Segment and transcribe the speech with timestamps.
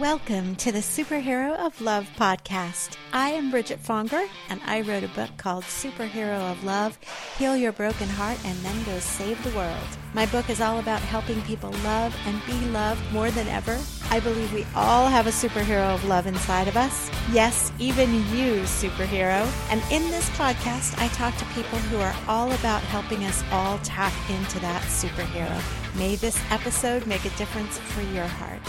[0.00, 2.96] Welcome to the Superhero of Love podcast.
[3.12, 6.98] I am Bridget Fonger, and I wrote a book called Superhero of Love
[7.36, 9.76] Heal Your Broken Heart and Then Go Save the World.
[10.14, 13.78] My book is all about helping people love and be loved more than ever.
[14.10, 17.10] I believe we all have a superhero of love inside of us.
[17.30, 19.46] Yes, even you, superhero.
[19.70, 23.78] And in this podcast, I talk to people who are all about helping us all
[23.84, 25.60] tap into that superhero.
[25.98, 28.62] May this episode make a difference for your heart.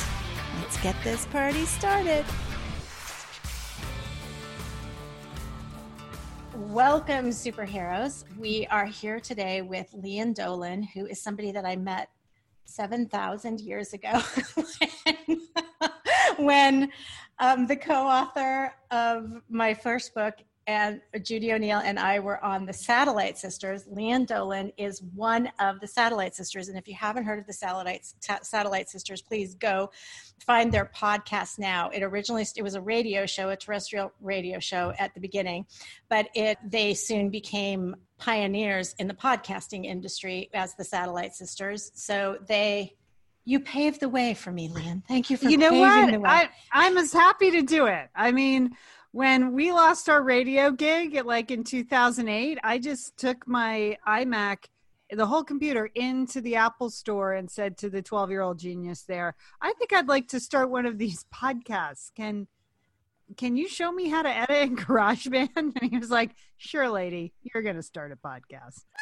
[0.72, 2.24] Let's get this party started.
[6.56, 8.24] Welcome, superheroes.
[8.38, 12.08] We are here today with Lian Dolan, who is somebody that I met
[12.64, 14.22] 7,000 years ago
[14.56, 15.42] when,
[16.38, 16.92] when
[17.40, 20.36] um, the co author of my first book,
[20.72, 23.86] and Judy O'Neill and I were on the Satellite Sisters.
[23.88, 27.54] Lian Dolan is one of the Satellite Sisters, and if you haven't heard of the
[27.54, 28.08] Satellite
[28.42, 29.92] Satellite Sisters, please go
[30.46, 31.90] find their podcast now.
[31.90, 35.66] It originally it was a radio show, a terrestrial radio show at the beginning,
[36.10, 41.92] but it they soon became pioneers in the podcasting industry as the Satellite Sisters.
[41.96, 42.96] So they
[43.44, 45.04] you paved the way for me, Lian.
[45.06, 48.08] Thank you for you know what I, I'm as happy to do it.
[48.16, 48.72] I mean
[49.12, 54.66] when we lost our radio gig at like in 2008 i just took my imac
[55.12, 59.04] the whole computer into the apple store and said to the 12 year old genius
[59.04, 62.12] there i think i'd like to start one of these podcasts.
[62.16, 62.48] Can
[63.38, 65.50] can you show me how to edit in garageband?
[65.56, 68.84] And he was like sure lady you're going to start a podcast.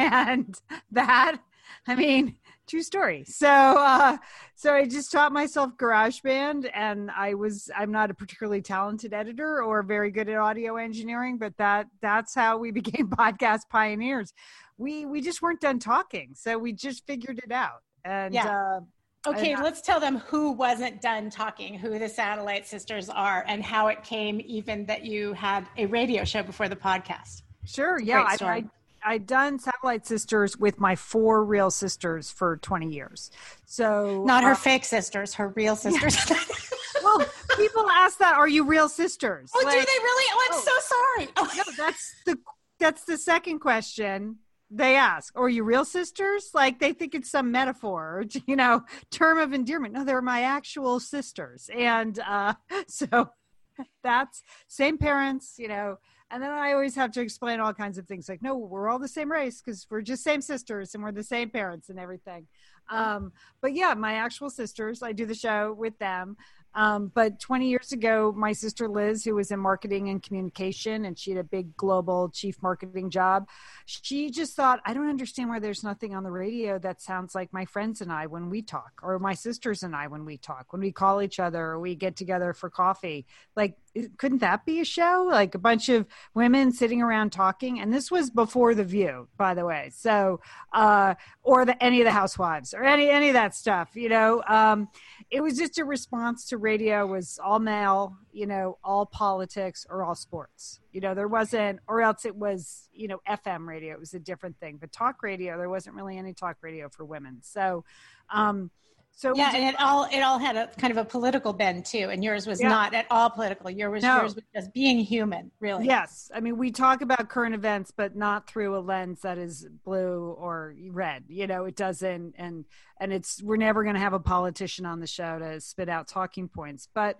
[0.00, 0.56] And
[0.92, 1.40] that
[1.86, 3.24] I mean, true story.
[3.24, 4.18] So, uh,
[4.54, 9.62] so I just taught myself GarageBand, and I was I'm not a particularly talented editor
[9.62, 14.32] or very good at audio engineering, but that that's how we became podcast pioneers.
[14.76, 17.82] We we just weren't done talking, so we just figured it out.
[18.04, 18.76] And yeah.
[18.76, 18.80] Uh,
[19.26, 23.88] Okay, let's tell them who wasn't done talking, who the Satellite Sisters are, and how
[23.88, 27.42] it came even that you had a radio show before the podcast.
[27.64, 28.64] Sure, yeah, I, I,
[29.04, 33.30] I'd done Satellite Sisters with my four real sisters for 20 years.
[33.66, 36.16] So not her uh, fake sisters, her real sisters.
[36.30, 36.38] Yeah.
[37.02, 37.24] well,
[37.56, 39.50] people ask that, are you real sisters?
[39.54, 40.24] Oh, like, do they really?
[40.32, 41.28] Oh, I'm oh, so sorry.
[41.36, 41.54] Oh.
[41.56, 42.38] No, that's the
[42.78, 44.36] that's the second question
[44.70, 45.32] they ask.
[45.38, 46.50] Are you real sisters?
[46.54, 49.94] Like they think it's some metaphor, you know, term of endearment.
[49.94, 51.70] No, they're my actual sisters.
[51.74, 52.54] And uh,
[52.86, 53.30] so
[54.02, 55.98] that's same parents, you know,
[56.30, 58.98] and then I always have to explain all kinds of things like, no, we're all
[58.98, 62.46] the same race because we're just same sisters and we're the same parents and everything.
[62.90, 66.36] Um, but yeah, my actual sisters, I do the show with them.
[66.74, 71.18] Um, but 20 years ago, my sister Liz, who was in marketing and communication, and
[71.18, 73.48] she had a big global chief marketing job,
[73.86, 77.52] she just thought, I don't understand why there's nothing on the radio that sounds like
[77.52, 80.72] my friends and I when we talk, or my sisters and I when we talk,
[80.72, 83.26] when we call each other, or we get together for coffee.
[83.56, 83.76] Like,
[84.16, 85.26] couldn't that be a show?
[85.30, 87.80] Like a bunch of women sitting around talking.
[87.80, 89.90] And this was before The View, by the way.
[89.94, 90.40] So,
[90.72, 94.42] uh, or the, any of the housewives or any, any of that stuff, you know.
[94.48, 94.88] Um,
[95.30, 100.02] it was just a response to radio was all male, you know, all politics or
[100.02, 100.80] all sports.
[100.92, 103.92] You know, there wasn't, or else it was, you know, FM radio.
[103.92, 104.78] It was a different thing.
[104.80, 107.38] But talk radio, there wasn't really any talk radio for women.
[107.42, 107.84] So,
[108.30, 108.70] um,
[109.18, 112.08] so yeah, and it all it all had a kind of a political bend too,
[112.08, 112.68] and yours was yeah.
[112.68, 113.68] not at all political.
[113.68, 114.20] Yours was no.
[114.20, 115.86] yours was just being human, really.
[115.86, 119.66] Yes, I mean we talk about current events, but not through a lens that is
[119.84, 121.24] blue or red.
[121.26, 122.64] You know, it doesn't, and
[123.00, 126.06] and it's we're never going to have a politician on the show to spit out
[126.06, 127.18] talking points, but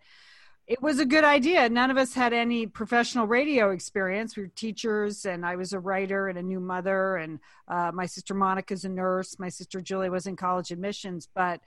[0.68, 1.66] it was a good idea.
[1.70, 4.36] None of us had any professional radio experience.
[4.36, 8.04] We were teachers, and I was a writer and a new mother, and uh, my
[8.04, 9.38] sister Monica's a nurse.
[9.38, 11.62] My sister Julie was in college admissions, but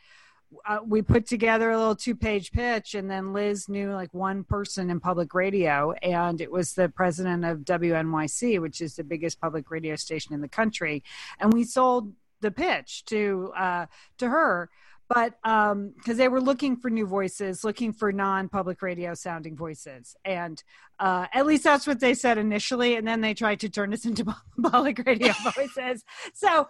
[0.68, 4.44] uh, we put together a little two page pitch and then liz knew like one
[4.44, 9.40] person in public radio and it was the president of wnyc which is the biggest
[9.40, 11.02] public radio station in the country
[11.40, 12.12] and we sold
[12.42, 13.86] the pitch to uh,
[14.18, 14.70] to her
[15.14, 20.16] but because um, they were looking for new voices looking for non-public radio sounding voices
[20.26, 20.64] and
[21.00, 24.06] uh, at least that's what they said initially and then they tried to turn us
[24.06, 24.26] into
[24.62, 26.04] public radio voices
[26.34, 26.68] so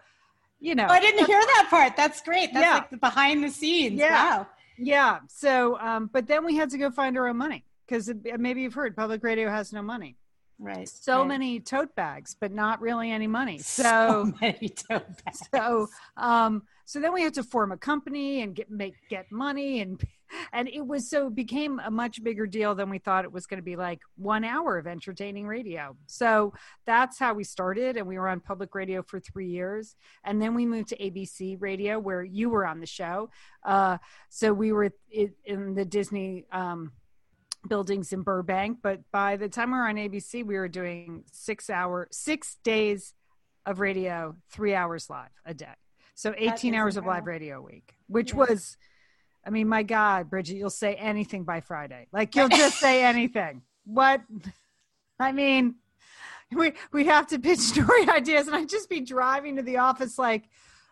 [0.62, 0.86] you know.
[0.88, 1.98] Oh, I didn't hear that part.
[1.98, 2.54] That's great.
[2.54, 2.74] That's yeah.
[2.76, 4.00] like the behind the scenes.
[4.00, 4.38] Yeah.
[4.38, 4.48] Wow.
[4.78, 5.20] Yeah.
[5.28, 8.74] So, um, but then we had to go find our own money because maybe you've
[8.74, 10.16] heard public radio has no money.
[10.62, 10.88] Right.
[10.88, 11.28] So right.
[11.28, 13.60] many tote bags, but not really any money.
[13.72, 15.42] So, so many tote bags.
[15.54, 15.88] so
[16.18, 20.02] um so then we had to form a company and get make get money and
[20.54, 23.46] and it was so it became a much bigger deal than we thought it was
[23.48, 26.54] going to be like one hour of entertaining radio so
[26.86, 30.54] that's how we started and we were on public radio for three years and then
[30.54, 33.30] we moved to abc radio where you were on the show
[33.64, 33.98] uh,
[34.30, 34.92] so we were
[35.46, 36.92] in the disney um,
[37.68, 41.70] buildings in burbank but by the time we were on abc we were doing six
[41.70, 43.14] hour six days
[43.66, 45.74] of radio three hours live a day
[46.16, 47.12] so 18 hours incredible.
[47.12, 48.38] of live radio a week which yeah.
[48.38, 48.78] was
[49.46, 52.08] I mean, my God, Bridget, you'll say anything by Friday.
[52.12, 53.64] Like you'll just say anything.
[53.86, 54.22] What?
[55.20, 55.76] I mean,
[56.52, 60.18] we we have to pitch story ideas, and I'd just be driving to the office
[60.18, 60.44] like,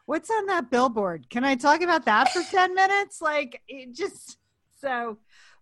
[0.06, 1.30] what's on that billboard?
[1.30, 3.22] Can I talk about that for 10 minutes?
[3.22, 4.38] Like it just
[4.82, 5.18] so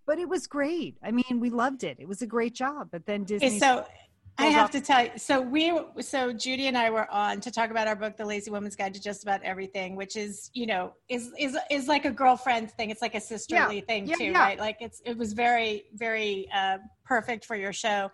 [0.08, 0.98] but it was great.
[1.04, 1.98] I mean, we loved it.
[2.00, 2.88] It was a great job.
[2.92, 3.86] But then Disney so
[4.40, 5.12] I have to tell you.
[5.18, 8.52] So we, so Judy and I were on to talk about our book, The Lazy
[8.52, 12.12] Woman's Guide to Just About Everything, which is, you know, is is is like a
[12.12, 12.90] girlfriend thing.
[12.90, 13.82] It's like a sisterly yeah.
[13.82, 14.40] thing yeah, too, yeah.
[14.40, 14.60] right?
[14.60, 18.12] Like it's it was very very uh, perfect for your show.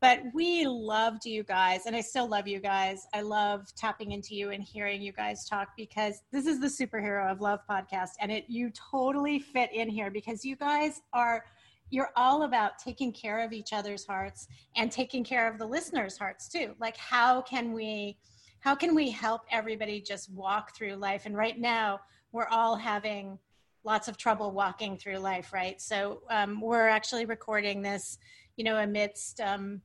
[0.00, 3.06] But we loved you guys, and I still love you guys.
[3.12, 7.30] I love tapping into you and hearing you guys talk because this is the superhero
[7.30, 11.44] of love podcast, and it you totally fit in here because you guys are
[11.90, 16.18] you're all about taking care of each other's hearts and taking care of the listeners'
[16.18, 16.74] hearts too.
[16.80, 18.18] Like how can we
[18.60, 21.26] how can we help everybody just walk through life?
[21.26, 22.00] And right now
[22.32, 23.38] we're all having
[23.84, 25.80] lots of trouble walking through life, right?
[25.80, 28.18] So um, we're actually recording this,
[28.56, 29.82] you know, amidst um,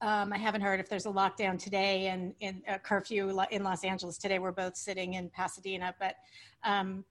[0.00, 3.84] um, I haven't heard if there's a lockdown today and in a curfew in Los
[3.84, 4.38] Angeles today.
[4.38, 6.16] We're both sitting in Pasadena, but
[6.62, 7.04] um,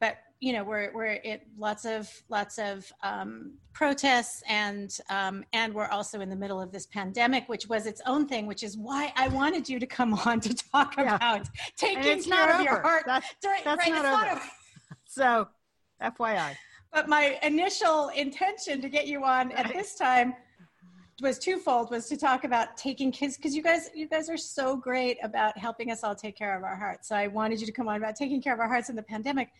[0.00, 5.72] but you know we're we're it lots of lots of um, protests and um, and
[5.72, 8.76] we're also in the middle of this pandemic which was its own thing which is
[8.76, 11.14] why i wanted you to come on to talk yeah.
[11.14, 14.10] about taking care of your heart that's, that's right, not, over.
[14.10, 14.42] not over.
[15.06, 15.48] so
[16.02, 16.56] fyi
[16.92, 20.34] but my initial intention to get you on at this time
[21.20, 24.74] was twofold was to talk about taking kids because you guys you guys are so
[24.74, 27.08] great about helping us all take care of our hearts.
[27.08, 29.02] So i wanted you to come on about taking care of our hearts in the
[29.02, 29.50] pandemic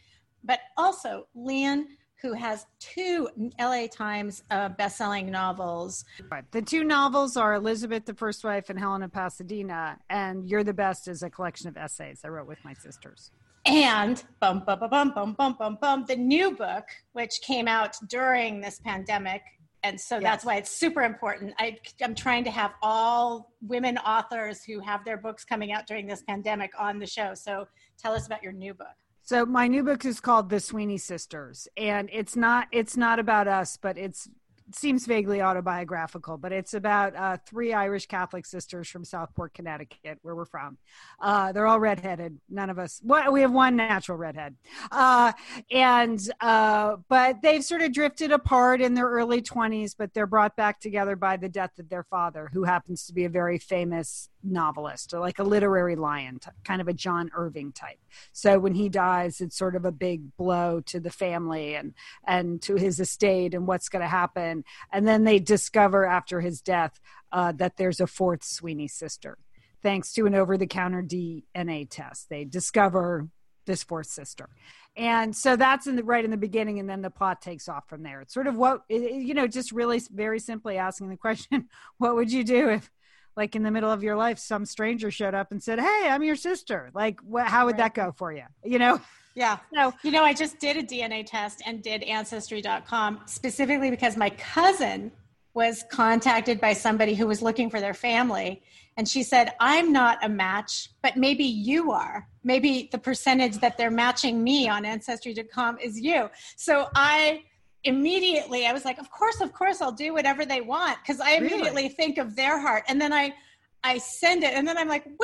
[0.44, 1.86] but also Lian,
[2.20, 3.28] who has two
[3.58, 6.04] LA Times uh, best-selling novels.
[6.50, 10.74] The two novels are Elizabeth, the First Wife, and Helen of Pasadena, and You're the
[10.74, 13.30] Best is a collection of essays I wrote with my sisters.
[13.66, 18.60] And bum bum bum bum bum bum bum the new book, which came out during
[18.60, 19.42] this pandemic.
[19.82, 20.22] And so yes.
[20.22, 21.54] that's why it's super important.
[21.58, 26.06] I, I'm trying to have all women authors who have their books coming out during
[26.06, 27.32] this pandemic on the show.
[27.34, 27.66] So
[27.98, 28.88] tell us about your new book.
[29.30, 33.46] So my new book is called The Sweeney Sisters, and it's not it's not about
[33.46, 34.28] us, but it's
[34.74, 40.34] seems vaguely autobiographical, but it's about uh, three Irish Catholic sisters from Southport, Connecticut, where
[40.34, 40.78] we're from.
[41.20, 42.38] Uh, they're all redheaded.
[42.48, 43.00] None of us.
[43.04, 44.56] Well, we have one natural redhead,
[44.90, 45.32] uh,
[45.70, 49.94] and uh, but they've sort of drifted apart in their early twenties.
[49.94, 53.24] But they're brought back together by the death of their father, who happens to be
[53.24, 57.98] a very famous novelist, like a literary lion, kind of a John Irving type.
[58.32, 61.94] So when he dies, it's sort of a big blow to the family and
[62.26, 64.59] and to his estate and what's going to happen.
[64.92, 67.00] And then they discover after his death
[67.32, 69.38] uh, that there's a fourth Sweeney sister,
[69.82, 72.28] thanks to an over-the-counter DNA test.
[72.28, 73.28] They discover
[73.66, 74.48] this fourth sister
[74.96, 77.88] and so that's in the right in the beginning and then the plot takes off
[77.88, 81.68] from there it's sort of what you know just really very simply asking the question
[81.98, 82.90] what would you do if
[83.36, 86.22] like in the middle of your life some stranger showed up and said hey i'm
[86.22, 86.90] your sister.
[86.94, 88.44] Like wh- how would that go for you?
[88.64, 89.00] You know?
[89.34, 89.58] Yeah.
[89.72, 94.30] No you know i just did a dna test and did ancestry.com specifically because my
[94.30, 95.12] cousin
[95.54, 98.62] was contacted by somebody who was looking for their family
[98.96, 102.26] and she said i'm not a match but maybe you are.
[102.42, 106.30] Maybe the percentage that they're matching me on ancestry.com is you.
[106.56, 107.42] So i
[107.84, 111.32] immediately I was like, of course, of course, I'll do whatever they want because I
[111.32, 111.88] immediately really?
[111.88, 113.34] think of their heart, and then I
[113.82, 115.18] I send it, and then I'm like, wait,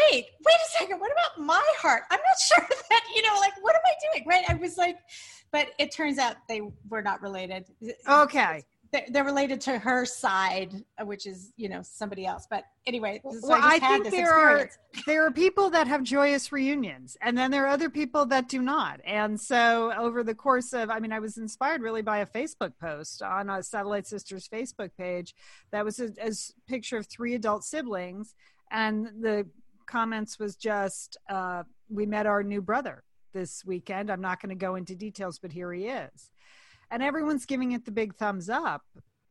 [0.45, 2.05] wait a second, what about my heart?
[2.11, 4.27] I'm not sure that you know, like, what am I doing?
[4.27, 4.45] Right?
[4.49, 4.99] I was like,
[5.53, 7.67] but it turns out they were not related.
[8.09, 8.65] Okay
[9.11, 12.47] they're related to her side, uh, which is you know somebody else.
[12.49, 14.79] But anyway, so well, I, I think there experience.
[14.97, 18.49] are there are people that have joyous reunions, and then there are other people that
[18.49, 19.01] do not.
[19.05, 22.73] And so over the course of, I mean, I was inspired really by a Facebook
[22.81, 25.35] post on a Satellite Sisters Facebook page
[25.71, 26.31] that was a, a
[26.69, 28.35] picture of three adult siblings,
[28.71, 29.47] and the
[29.87, 33.03] comments was just, uh, "We met our new brother."
[33.33, 34.11] this weekend.
[34.11, 36.31] I'm not going to go into details, but here he is
[36.91, 38.83] and everyone's giving it the big thumbs up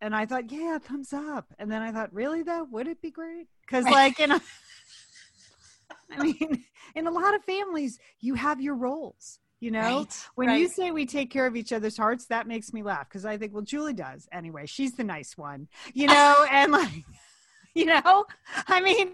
[0.01, 1.53] and I thought, yeah, thumbs up.
[1.57, 3.47] And then I thought, really though, would it be great?
[3.61, 4.41] Because like in a,
[6.11, 6.63] I mean,
[6.95, 9.39] in a lot of families, you have your roles.
[9.61, 10.59] You know, Right, when right.
[10.59, 13.37] you say we take care of each other's hearts, that makes me laugh because I
[13.37, 14.65] think, well, Julie does anyway.
[14.67, 17.03] She's the nice one, you know, and like,
[17.73, 18.25] you know,
[18.67, 19.13] I mean,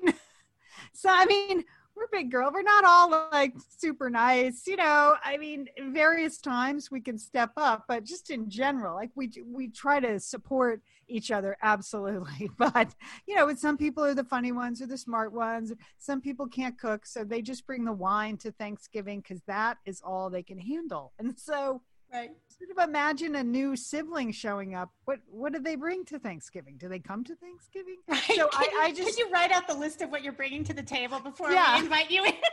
[0.93, 1.63] so I mean,
[2.01, 2.51] we're big girl.
[2.51, 5.15] We're not all like super nice, you know.
[5.23, 9.69] I mean, various times we can step up, but just in general, like we we
[9.69, 12.49] try to support each other absolutely.
[12.57, 12.93] But
[13.27, 15.73] you know, with some people are the funny ones or the smart ones.
[15.97, 20.01] Some people can't cook, so they just bring the wine to Thanksgiving because that is
[20.01, 21.13] all they can handle.
[21.19, 21.81] And so,
[22.13, 22.31] Right.
[22.49, 24.89] sort of imagine a new sibling showing up.
[25.05, 26.75] What what do they bring to Thanksgiving?
[26.77, 27.97] Do they come to Thanksgiving?
[28.07, 28.21] Right.
[28.35, 30.63] So I- you, I just- could you write out the list of what you're bringing
[30.65, 31.77] to the table before Yeah.
[31.77, 32.33] we invite you in?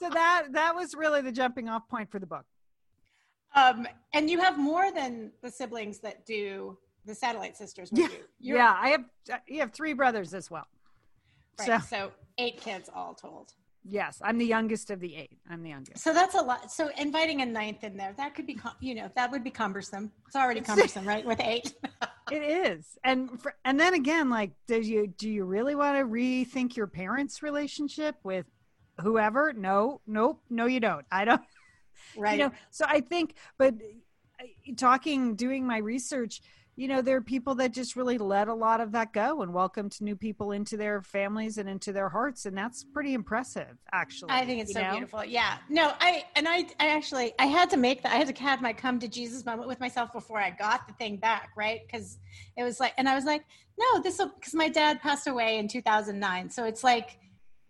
[0.00, 2.44] So that that was really the jumping off point for the book.
[3.54, 7.88] um, and you have more than the siblings that do the satellite sisters.
[7.92, 8.08] Yeah.
[8.38, 8.56] you.
[8.56, 9.04] Yeah, I have
[9.46, 10.66] you have three brothers as well.
[11.58, 11.66] Right.
[11.66, 13.52] So So eight kids all told.
[13.84, 15.38] Yes, I'm the youngest of the eight.
[15.48, 16.02] I'm the youngest.
[16.02, 16.70] So that's a lot.
[16.72, 20.10] So inviting a ninth in there, that could be, you know, that would be cumbersome.
[20.26, 21.24] It's already cumbersome, right?
[21.24, 21.74] With eight.
[22.30, 26.04] It is, and for, and then again, like, do you do you really want to
[26.04, 28.46] rethink your parents' relationship with
[29.00, 29.52] whoever?
[29.52, 31.04] No, nope, no, you don't.
[31.12, 31.42] I don't.
[32.16, 32.38] right.
[32.38, 33.74] You know, so I think, but
[34.40, 34.44] uh,
[34.76, 36.40] talking, doing my research,
[36.76, 39.54] you know, there are people that just really let a lot of that go and
[39.54, 44.32] welcomed new people into their families and into their hearts, and that's pretty impressive, actually.
[44.32, 44.90] I think it's so know?
[44.90, 45.24] beautiful.
[45.24, 45.58] Yeah.
[45.68, 48.12] No, I and I I actually I had to make that.
[48.12, 50.94] I had to have my come to Jesus moment with myself before I got the
[50.94, 51.80] thing back, right?
[51.86, 52.18] Because
[52.56, 53.44] it was like, and I was like,
[53.78, 57.18] no, this will because my dad passed away in 2009, so it's like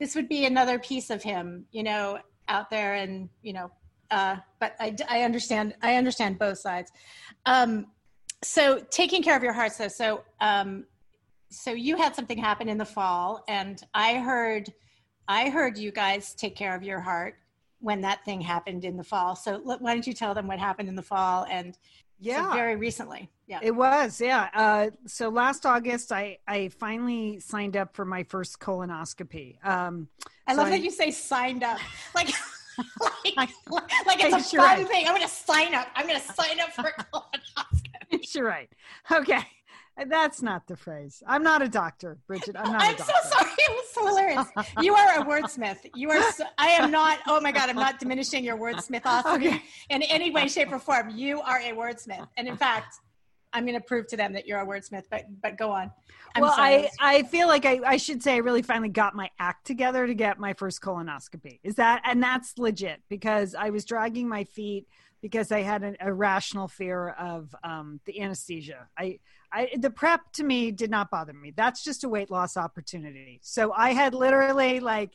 [0.01, 2.19] this would be another piece of him, you know,
[2.49, 3.71] out there, and you know,
[4.11, 6.91] uh, but I I understand I understand both sides.
[7.45, 7.89] Um,
[8.45, 9.89] so taking care of your hearts, though.
[9.89, 10.85] So um,
[11.51, 14.73] so you had something happen in the fall, and I heard.
[15.27, 17.37] I heard you guys take care of your heart
[17.81, 19.35] when that thing happened in the fall.
[19.35, 21.81] So why don't you tell them what happened in the fall and so
[22.21, 22.53] Yeah.
[22.53, 23.31] very recently?
[23.47, 23.59] Yeah.
[23.63, 24.51] It was, yeah.
[24.55, 29.65] Uh, so last August, I I finally signed up for my first colonoscopy.
[29.67, 30.09] Um,
[30.47, 31.79] I so love I- that you say signed up.
[32.15, 32.29] Like
[33.37, 33.51] like,
[34.07, 35.07] like it's a fun I- thing.
[35.07, 35.89] I'm going to sign up.
[35.95, 38.35] I'm going to sign up for a colonoscopy.
[38.35, 38.71] You're right.
[39.11, 39.41] Okay,
[40.09, 41.23] that's not the phrase.
[41.27, 42.57] I'm not a doctor, Bridget.
[42.59, 43.51] I'm not a I'm so sorry.
[43.57, 44.47] It was so hilarious.
[44.81, 45.79] You are a wordsmith.
[45.95, 46.33] You are.
[46.33, 47.21] So, I am not.
[47.27, 47.69] Oh my God!
[47.71, 49.63] I'm not diminishing your wordsmithosity Okay.
[49.91, 51.11] in any way, shape, or form.
[51.11, 52.97] You are a wordsmith, and in fact,
[53.55, 55.05] I'm going to prove to them that you're a wordsmith.
[55.11, 55.91] But but go on.
[56.35, 56.91] I'm well, sorry.
[57.01, 60.07] I, I feel like I, I should say I really finally got my act together
[60.07, 61.61] to get my first colonoscopy.
[61.63, 64.87] Is that and that's legit because I was dragging my feet
[65.25, 68.89] because I had an irrational fear of um, the anesthesia.
[68.99, 69.21] I,
[69.51, 71.53] I the prep to me did not bother me.
[71.57, 73.41] That's just a weight loss opportunity.
[73.43, 75.13] So I had literally like,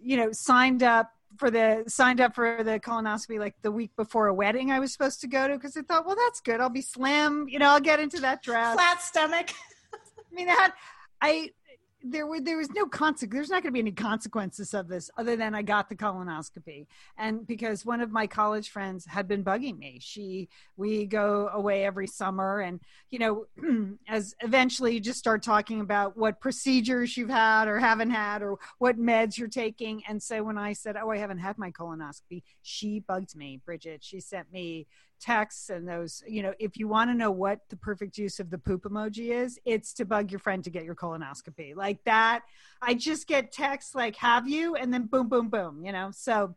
[0.00, 4.26] you know, signed up for the signed up for the colonoscopy like the week before
[4.26, 6.60] a wedding I was supposed to go to because I thought, well, that's good.
[6.60, 7.48] I'll be slim.
[7.48, 8.74] You know, I'll get into that dress.
[8.74, 9.50] flat stomach.
[9.94, 10.74] I mean, that
[11.20, 11.50] I
[12.04, 13.32] there were there was no consequence.
[13.32, 16.86] There's not going to be any consequences of this other than I got the colonoscopy,
[17.16, 19.98] and because one of my college friends had been bugging me.
[20.00, 22.80] She we go away every summer, and
[23.10, 23.46] you know,
[24.08, 28.58] as eventually you just start talking about what procedures you've had or haven't had, or
[28.78, 30.02] what meds you're taking.
[30.08, 34.02] And so when I said, "Oh, I haven't had my colonoscopy," she bugged me, Bridget.
[34.02, 34.86] She sent me
[35.22, 38.50] texts and those you know if you want to know what the perfect use of
[38.50, 41.76] the poop emoji is it's to bug your friend to get your colonoscopy.
[41.76, 42.42] Like that
[42.82, 44.74] i just get texts like have you?
[44.74, 46.10] and then boom boom boom you know?
[46.12, 46.56] So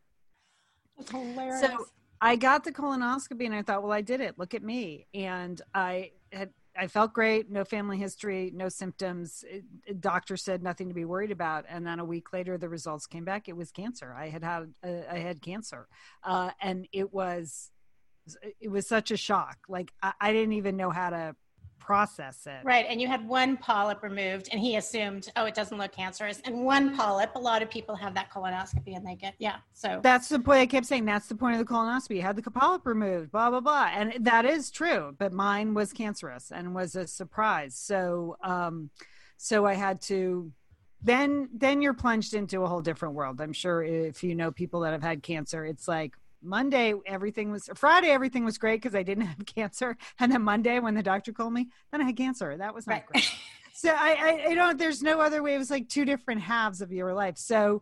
[0.98, 1.62] That's hilarious.
[1.62, 1.86] so
[2.22, 4.39] i got the colonoscopy and i thought well i did it.
[4.39, 5.05] Look at me.
[5.13, 9.43] And i had i felt great no family history no symptoms.
[9.48, 11.65] It, doctor said nothing to be worried about.
[11.69, 13.48] And then a week later the results came back.
[13.48, 14.13] It was cancer.
[14.13, 15.88] I had had uh, i had cancer.
[16.24, 17.72] Uh, and it was
[18.60, 21.36] it was such a shock like I, I didn't even know how to
[21.86, 25.77] process it Right, and you had one polyp removed, and he assumed, oh, it doesn't
[25.77, 26.41] look cancerous.
[26.44, 29.58] And one polyp, a lot of people have that colonoscopy, and they get, yeah.
[29.74, 31.05] So That's the point I kept saying.
[31.05, 32.15] That's the point of the colonoscopy.
[32.15, 35.15] You had the polyp removed, blah blah blah, and that is true.
[35.20, 37.75] But mine was cancerous and was a surprise.
[37.75, 38.89] So, um,
[39.38, 40.51] so I had to.
[41.03, 43.39] Then, then you're plunged into a whole different world.
[43.39, 46.15] I'm sure if you know people that have had cancer, it's like
[46.46, 50.80] Monday everything was Friday everything was great because I didn't have cancer, and then Monday
[50.80, 52.56] when the doctor called me, then I had cancer.
[52.58, 53.32] That was not right, great.
[53.74, 56.82] so I, I, I don't there's no other way it was like two different halves
[56.82, 57.82] of your life so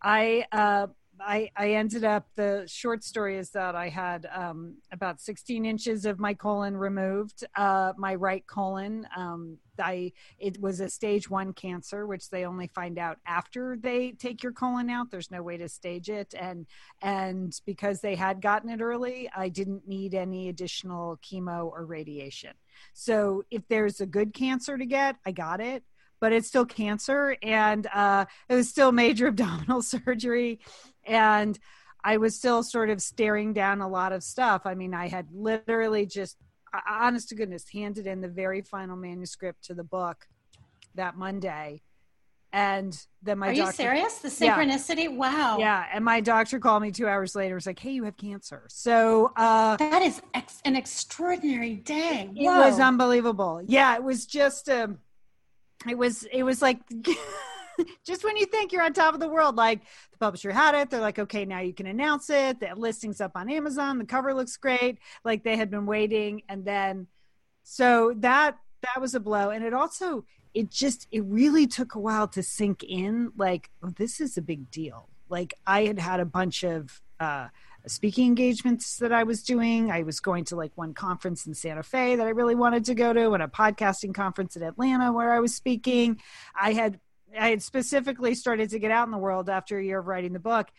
[0.00, 0.86] i uh
[1.24, 6.04] I, I ended up the short story is that I had um, about 16 inches
[6.04, 9.06] of my colon removed, uh, my right colon.
[9.16, 14.12] Um, I it was a stage one cancer, which they only find out after they
[14.12, 15.10] take your colon out.
[15.10, 16.66] There's no way to stage it, and
[17.00, 22.52] and because they had gotten it early, I didn't need any additional chemo or radiation.
[22.92, 25.84] So if there's a good cancer to get, I got it
[26.20, 30.60] but it's still cancer and uh, it was still major abdominal surgery
[31.04, 31.58] and
[32.04, 34.62] I was still sort of staring down a lot of stuff.
[34.64, 36.36] I mean, I had literally just,
[36.88, 40.26] honest to goodness, handed in the very final manuscript to the book
[40.94, 41.82] that Monday.
[42.54, 44.18] And then my Are doctor, you serious?
[44.18, 45.04] The synchronicity?
[45.04, 45.08] Yeah.
[45.08, 45.56] Wow.
[45.58, 45.86] Yeah.
[45.92, 47.54] And my doctor called me two hours later.
[47.54, 52.28] Was like, "Hey, you have cancer." So uh, that is ex- an extraordinary day.
[52.34, 52.54] Whoa.
[52.54, 53.62] It was unbelievable.
[53.66, 54.68] Yeah, it was just.
[54.68, 54.98] Um,
[55.88, 56.24] it was.
[56.24, 56.80] It was like.
[58.06, 60.90] just when you think you're on top of the world, like the publisher had it,
[60.90, 62.60] they're like, okay, now you can announce it.
[62.60, 63.98] The listing's up on Amazon.
[63.98, 64.98] The cover looks great.
[65.24, 67.06] Like they had been waiting, and then
[67.62, 70.24] so that that was a blow, and it also
[70.54, 73.32] it just it really took a while to sink in.
[73.36, 75.08] Like, oh, this is a big deal.
[75.28, 77.00] Like I had had a bunch of.
[77.20, 77.48] uh
[77.86, 79.90] speaking engagements that I was doing.
[79.90, 82.94] I was going to like one conference in Santa Fe that I really wanted to
[82.94, 86.20] go to, and a podcasting conference in Atlanta where I was speaking.
[86.54, 87.00] I had
[87.38, 90.32] I had specifically started to get out in the world after a year of writing
[90.32, 90.70] the book.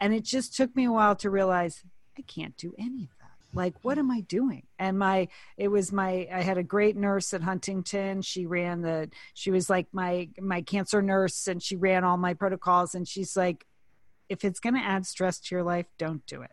[0.00, 1.82] And it just took me a while to realize
[2.16, 3.28] I can't do any of that.
[3.52, 4.66] Like, what am I doing?
[4.78, 8.22] And my, it was my, I had a great nurse at Huntington.
[8.22, 12.34] She ran the, she was like my, my cancer nurse and she ran all my
[12.34, 12.94] protocols.
[12.94, 13.66] And she's like,
[14.28, 16.50] if it's going to add stress to your life, don't do it.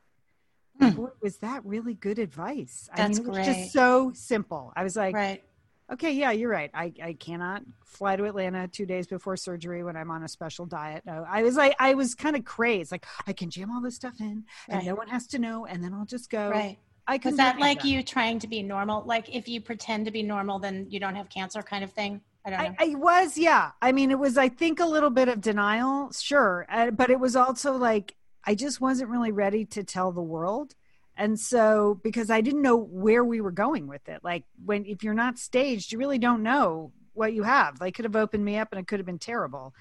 [0.79, 0.89] Hmm.
[0.89, 2.89] Boy, was that really good advice?
[2.95, 3.45] That's I mean, it was great.
[3.45, 4.73] just so simple.
[4.75, 5.43] I was like, right
[5.91, 6.71] okay, yeah, you're right.
[6.73, 10.65] I, I cannot fly to Atlanta two days before surgery when I'm on a special
[10.65, 11.03] diet.
[11.05, 12.91] No, I was like, I was kind of crazed.
[12.91, 14.85] Like, I can jam all this stuff in and right.
[14.85, 16.49] no one has to know, and then I'll just go.
[16.49, 16.77] Right.
[17.07, 17.87] I was that like that.
[17.87, 19.03] you trying to be normal?
[19.05, 22.21] Like, if you pretend to be normal, then you don't have cancer, kind of thing.
[22.45, 22.75] I don't know.
[22.79, 23.71] I, I was, yeah.
[23.81, 27.19] I mean, it was, I think, a little bit of denial, sure, uh, but it
[27.19, 28.15] was also like
[28.45, 30.75] I just wasn't really ready to tell the world
[31.17, 34.21] and so because i didn't know where we were going with it.
[34.23, 37.79] Like when if you're not staged you really don't know what you have.
[37.79, 39.73] They could have opened me up and it could have been terrible.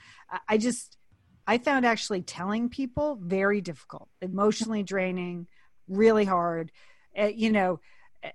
[0.48, 0.96] I just
[1.46, 5.46] i found actually telling people very difficult emotionally draining
[5.88, 6.70] really hard.
[7.18, 7.80] Uh, you know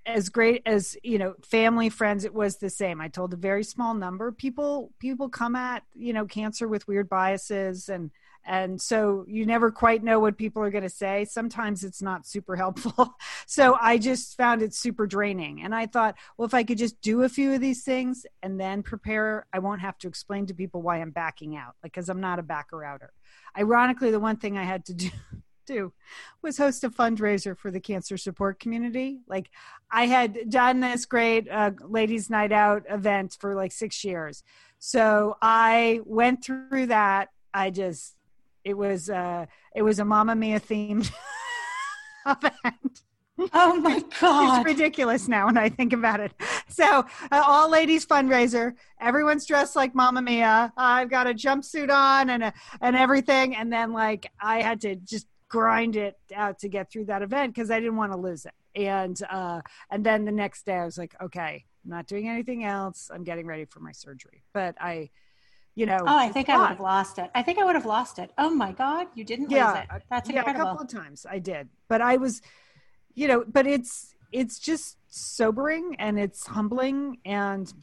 [0.06, 3.02] as great as you know family friends it was the same.
[3.02, 4.32] I told a very small number.
[4.32, 8.12] People people come at you know cancer with weird biases and
[8.46, 12.26] and so you never quite know what people are going to say sometimes it's not
[12.26, 16.64] super helpful so i just found it super draining and i thought well if i
[16.64, 20.08] could just do a few of these things and then prepare i won't have to
[20.08, 23.12] explain to people why i'm backing out because i'm not a backer outer
[23.58, 25.10] ironically the one thing i had to do
[25.70, 25.94] do
[26.42, 29.20] was host a fundraiser for the cancer support community.
[29.28, 29.50] Like
[29.92, 34.44] I had done this great uh, ladies night out event for like six years.
[34.80, 37.30] So I went through that.
[37.54, 38.16] I just
[38.64, 39.46] it was uh,
[39.76, 41.12] it was a Mamma Mia themed
[42.26, 43.04] event.
[43.54, 44.60] Oh my god!
[44.60, 46.34] It's ridiculous now when I think about it.
[46.68, 48.74] So, uh, all ladies fundraiser.
[49.00, 50.74] Everyone's dressed like Mamma Mia.
[50.76, 54.96] I've got a jumpsuit on and a, and everything, and then like I had to
[54.96, 58.46] just grind it out to get through that event because I didn't want to lose
[58.46, 58.54] it.
[58.76, 62.64] And uh, and then the next day I was like, okay, I'm not doing anything
[62.64, 63.10] else.
[63.14, 64.44] I'm getting ready for my surgery.
[64.54, 65.10] But I
[65.76, 66.00] you know.
[66.02, 67.30] Oh, I think I would have lost it.
[67.34, 68.32] I think I would have lost it.
[68.38, 70.04] Oh my God, you didn't yeah, lose it.
[70.10, 70.58] That's incredible.
[70.58, 72.42] Yeah, a couple of times I did, but I was,
[73.16, 77.74] you know, but it's it's just sobering and it's humbling and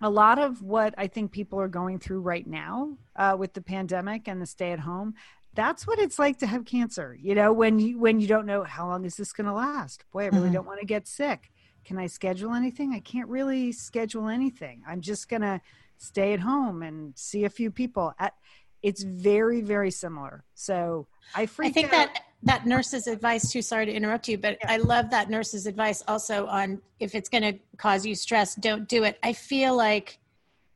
[0.00, 3.62] a lot of what I think people are going through right now uh, with the
[3.62, 5.14] pandemic and the stay at home.
[5.54, 7.16] That's what it's like to have cancer.
[7.20, 10.04] You know, when you when you don't know how long is this going to last.
[10.12, 10.52] Boy, I really mm-hmm.
[10.52, 11.50] don't want to get sick.
[11.84, 12.92] Can I schedule anything?
[12.92, 14.82] I can't really schedule anything.
[14.86, 15.62] I'm just gonna
[15.98, 18.14] stay at home and see a few people.
[18.18, 18.34] At,
[18.82, 20.44] it's very very similar.
[20.54, 21.90] So I I think out.
[21.92, 23.62] that that nurse's advice too.
[23.62, 24.72] Sorry to interrupt you, but yeah.
[24.72, 28.88] I love that nurse's advice also on if it's going to cause you stress, don't
[28.88, 29.18] do it.
[29.22, 30.18] I feel like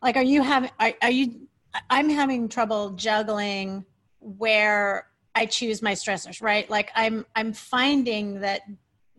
[0.03, 1.47] like are you having are, are you
[1.89, 3.85] I'm having trouble juggling
[4.21, 6.69] where I choose my stressors, right?
[6.69, 8.63] Like I'm I'm finding that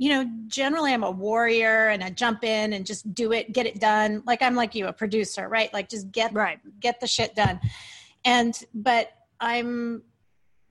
[0.01, 3.67] you know, generally I'm a warrior and I jump in and just do it, get
[3.67, 4.23] it done.
[4.25, 5.71] Like I'm like you, a producer, right?
[5.75, 6.59] Like just get right.
[6.79, 7.59] get the shit done.
[8.25, 10.01] And but I'm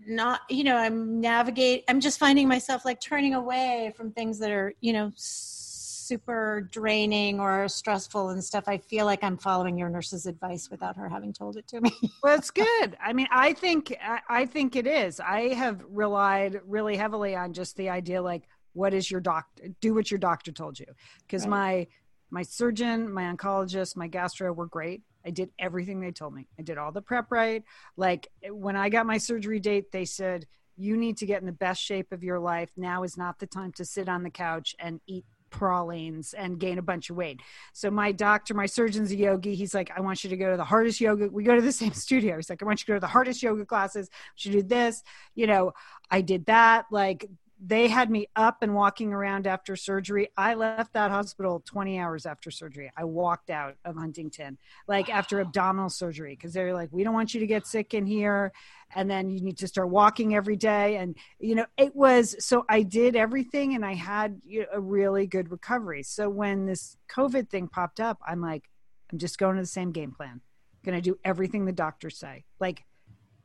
[0.04, 4.50] not, you know, I'm navigate I'm just finding myself like turning away from things that
[4.50, 9.88] are, you know, super draining or stressful and stuff, I feel like I'm following your
[9.88, 11.92] nurse's advice without her having told it to me.
[12.24, 12.96] well, it's good.
[13.00, 13.96] I mean, I think
[14.28, 15.20] I think it is.
[15.20, 19.94] I have relied really heavily on just the idea like what is your doctor do
[19.94, 20.86] what your doctor told you
[21.26, 21.50] because right.
[21.50, 21.86] my
[22.30, 25.02] my surgeon, my oncologist, my gastro were great.
[25.26, 26.48] I did everything they told me.
[26.58, 27.62] I did all the prep right.
[27.96, 31.52] Like when I got my surgery date, they said, You need to get in the
[31.52, 32.70] best shape of your life.
[32.76, 36.78] Now is not the time to sit on the couch and eat pralines and gain
[36.78, 37.40] a bunch of weight.
[37.72, 39.56] So my doctor, my surgeon's a yogi.
[39.56, 41.28] He's like, I want you to go to the hardest yoga.
[41.28, 42.36] We go to the same studio.
[42.36, 44.08] He's like, I want you to go to the hardest yoga classes.
[44.38, 45.02] You do this.
[45.34, 45.72] You know,
[46.10, 46.86] I did that.
[46.90, 47.26] Like
[47.62, 50.28] they had me up and walking around after surgery.
[50.36, 52.90] I left that hospital 20 hours after surgery.
[52.96, 54.56] I walked out of Huntington,
[54.88, 55.16] like wow.
[55.16, 58.52] after abdominal surgery, because they're like, we don't want you to get sick in here.
[58.94, 60.96] And then you need to start walking every day.
[60.96, 64.80] And, you know, it was so I did everything and I had you know, a
[64.80, 66.02] really good recovery.
[66.02, 68.70] So when this COVID thing popped up, I'm like,
[69.12, 70.40] I'm just going to the same game plan.
[70.82, 72.44] going to do everything the doctors say.
[72.58, 72.84] Like,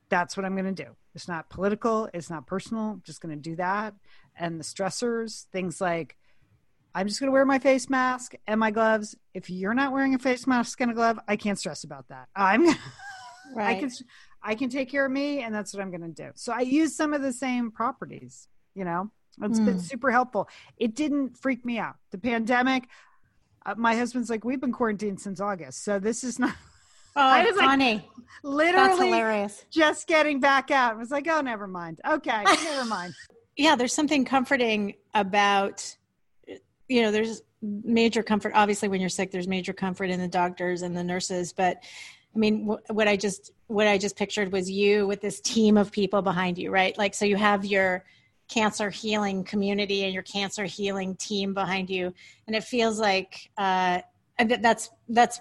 [0.10, 0.96] that's what I'm going to do.
[1.16, 2.92] It's not political, it's not personal.
[2.92, 3.94] I'm just going to do that.
[4.38, 6.18] And the stressors, things like
[6.94, 9.16] I'm just going to wear my face mask and my gloves.
[9.34, 12.28] If you're not wearing a face mask and a glove, I can't stress about that.
[12.36, 12.66] I'm
[13.54, 13.78] right.
[13.78, 13.92] I can
[14.44, 16.32] I can take care of me and that's what I'm going to do.
[16.36, 19.12] So I use some of the same properties, you know.
[19.42, 19.66] It's mm.
[19.66, 19.82] been hmm.
[19.82, 20.48] super helpful.
[20.78, 21.96] It didn't freak me out.
[22.12, 22.88] The pandemic,
[23.66, 25.84] uh, my husband's like, we've been quarantined since August.
[25.84, 26.56] So this is not
[27.16, 27.94] Oh, I was funny.
[27.94, 28.04] Like,
[28.44, 29.66] literally That's hilarious.
[29.70, 30.94] just getting back out.
[30.94, 32.02] I was like, oh, never mind.
[32.08, 33.14] Okay, never mind.
[33.58, 35.96] Yeah, there's something comforting about,
[36.90, 38.52] you know, there's major comfort.
[38.54, 41.54] Obviously, when you're sick, there's major comfort in the doctors and the nurses.
[41.54, 41.82] But
[42.36, 45.90] I mean, what I just what I just pictured was you with this team of
[45.90, 46.98] people behind you, right?
[46.98, 48.04] Like, so you have your
[48.50, 52.14] cancer healing community and your cancer healing team behind you,
[52.46, 54.02] and it feels like uh,
[54.38, 55.40] that's that's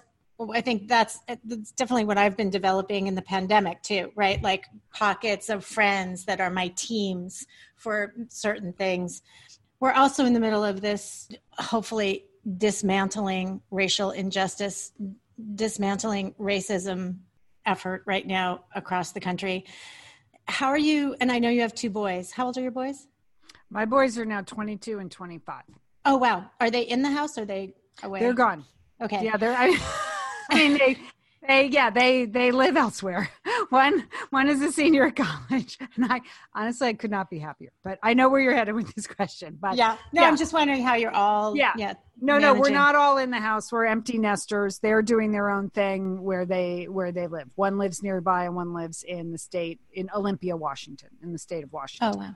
[0.51, 4.41] I think that's, uh, that's definitely what I've been developing in the pandemic too, right?
[4.41, 7.45] Like pockets of friends that are my teams
[7.77, 9.21] for certain things.
[9.79, 12.25] We're also in the middle of this, hopefully,
[12.57, 14.91] dismantling racial injustice,
[15.55, 17.17] dismantling racism
[17.65, 19.65] effort right now across the country.
[20.47, 21.15] How are you?
[21.19, 22.31] And I know you have two boys.
[22.31, 23.07] How old are your boys?
[23.69, 25.63] My boys are now 22 and 25.
[26.05, 26.45] Oh, wow.
[26.59, 28.19] Are they in the house or are they away?
[28.19, 28.63] They're gone.
[29.01, 29.23] Okay.
[29.23, 29.55] Yeah, they're.
[29.57, 29.77] I,
[30.51, 30.97] I mean, they,
[31.47, 33.29] they, yeah, they, they live elsewhere.
[33.69, 36.21] One, one is a senior at college, and I
[36.53, 37.71] honestly I could not be happier.
[37.83, 39.57] But I know where you're headed with this question.
[39.59, 40.27] But yeah, no, yeah.
[40.27, 41.57] I'm just wondering how you're all.
[41.57, 41.93] Yeah, yeah.
[42.21, 42.53] No, managing.
[42.53, 43.71] no, we're not all in the house.
[43.71, 44.77] We're empty nesters.
[44.79, 47.49] They're doing their own thing where they where they live.
[47.55, 51.63] One lives nearby, and one lives in the state in Olympia, Washington, in the state
[51.63, 52.11] of Washington.
[52.13, 52.35] Oh wow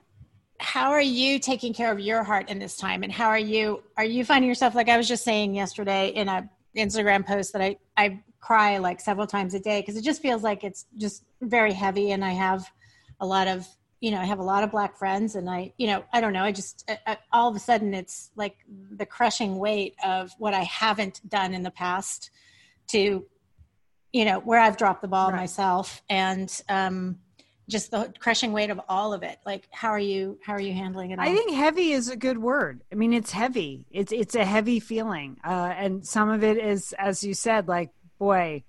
[0.62, 3.82] how are you taking care of your heart in this time and how are you
[3.95, 7.62] are you finding yourself like i was just saying yesterday in a Instagram post that
[7.62, 11.23] I, I cry like several times a day because it just feels like it's just
[11.41, 12.69] very heavy and I have
[13.19, 13.67] a lot of
[13.99, 16.34] you know I have a lot of black friends and I you know I don't
[16.34, 18.55] know I just I, I, all of a sudden it's like
[18.91, 22.32] the crushing weight of what I haven't done in the past
[22.89, 23.25] to
[24.13, 25.38] you know where I've dropped the ball right.
[25.38, 27.19] myself and um
[27.69, 29.39] just the crushing weight of all of it.
[29.45, 31.25] Like how are you how are you handling it all?
[31.25, 32.82] i think heavy is a good word.
[32.91, 33.86] I mean it's heavy.
[33.91, 35.38] It's it's a heavy feeling.
[35.43, 38.63] Uh, and some of it is as you said like boy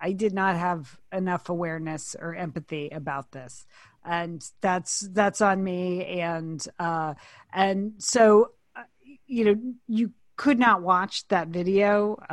[0.00, 3.66] i did not have enough awareness or empathy about this.
[4.04, 6.04] And that's that's on me.
[6.20, 7.14] And uh
[7.52, 8.82] and so uh,
[9.26, 12.32] you know you could not watch that video uh,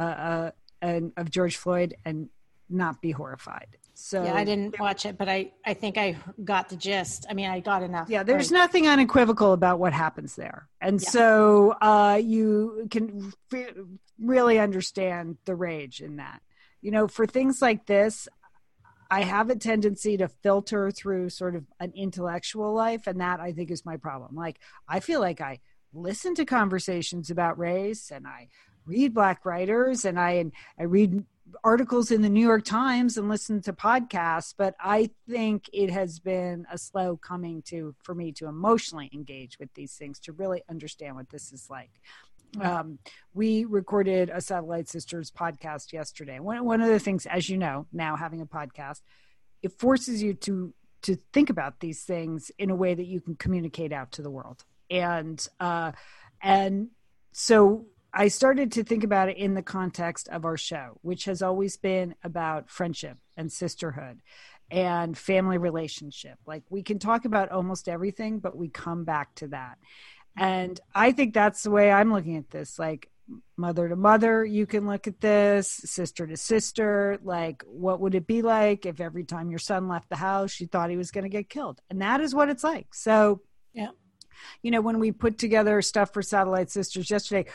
[0.82, 2.30] uh of george floyd and
[2.70, 6.70] not be horrified so yeah, I didn't watch it, but I I think I got
[6.70, 7.26] the gist.
[7.28, 8.12] I mean, I got enough.
[8.12, 8.60] Yeah, there's right.
[8.60, 11.10] nothing unequivocal about what happens there, and yeah.
[11.10, 13.74] so uh, you can f-
[14.20, 16.44] really understand the rage in that.
[16.80, 18.28] You know, for things like this,
[19.10, 23.52] I have a tendency to filter through sort of an intellectual life, and that I
[23.52, 24.36] think is my problem.
[24.36, 25.60] Like, I feel like I
[25.92, 28.50] listen to conversations about race, and I
[28.86, 31.26] read black writers, and I and I read
[31.64, 36.20] articles in the New York Times and listen to podcasts, but I think it has
[36.20, 40.64] been a slow coming to for me to emotionally engage with these things to really
[40.70, 41.92] understand what this is like.
[42.62, 43.00] Um,
[43.34, 46.40] we recorded a Satellite Sisters podcast yesterday.
[46.40, 49.02] One one of the things, as you know, now having a podcast,
[49.62, 53.36] it forces you to to think about these things in a way that you can
[53.36, 55.92] communicate out to the world, and uh,
[56.42, 56.90] and
[57.32, 57.86] so
[58.20, 61.78] I started to think about it in the context of our show, which has always
[61.78, 64.24] been about friendship and sisterhood
[64.72, 66.40] and family relationship.
[66.48, 69.78] Like we can talk about almost everything, but we come back to that.
[70.36, 72.80] And I think that's the way I'm looking at this.
[72.80, 73.08] Like
[73.56, 78.26] mother to mother you can look at this sister to sister like what would it
[78.26, 81.26] be like if every time your son left the house you thought he was going
[81.26, 83.42] to get killed and that is what it's like so
[83.74, 83.90] yeah
[84.62, 87.46] you know when we put together stuff for satellite sisters yesterday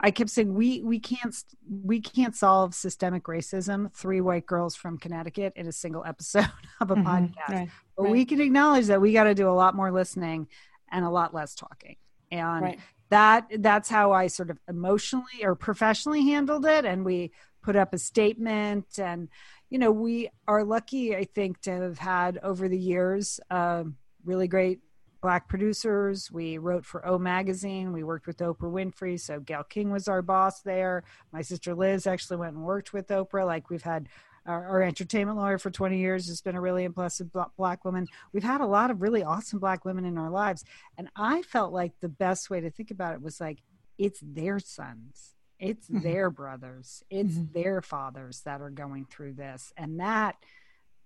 [0.00, 1.44] i kept saying we we can't
[1.84, 6.48] we can't solve systemic racism three white girls from connecticut in a single episode
[6.80, 7.06] of a mm-hmm.
[7.06, 7.70] podcast right.
[7.96, 8.12] but right.
[8.12, 10.46] we can acknowledge that we got to do a lot more listening
[10.90, 11.96] and a lot less talking
[12.30, 16.84] and right that that's how I sort of emotionally or professionally handled it.
[16.84, 17.32] And we
[17.62, 19.28] put up a statement and
[19.68, 23.84] you know we are lucky i think to have had over the years uh,
[24.24, 24.80] really great
[25.20, 29.90] black producers we wrote for o magazine we worked with oprah winfrey so gayle king
[29.90, 31.02] was our boss there
[31.32, 34.08] my sister liz actually went and worked with oprah like we've had
[34.46, 38.06] our, our, entertainment lawyer for 20 years has been a really impressive black woman.
[38.32, 40.64] We've had a lot of really awesome black women in our lives.
[40.96, 43.58] And I felt like the best way to think about it was like,
[43.98, 46.00] it's their sons, it's mm-hmm.
[46.00, 47.52] their brothers, it's mm-hmm.
[47.52, 49.72] their fathers that are going through this.
[49.76, 50.36] And that,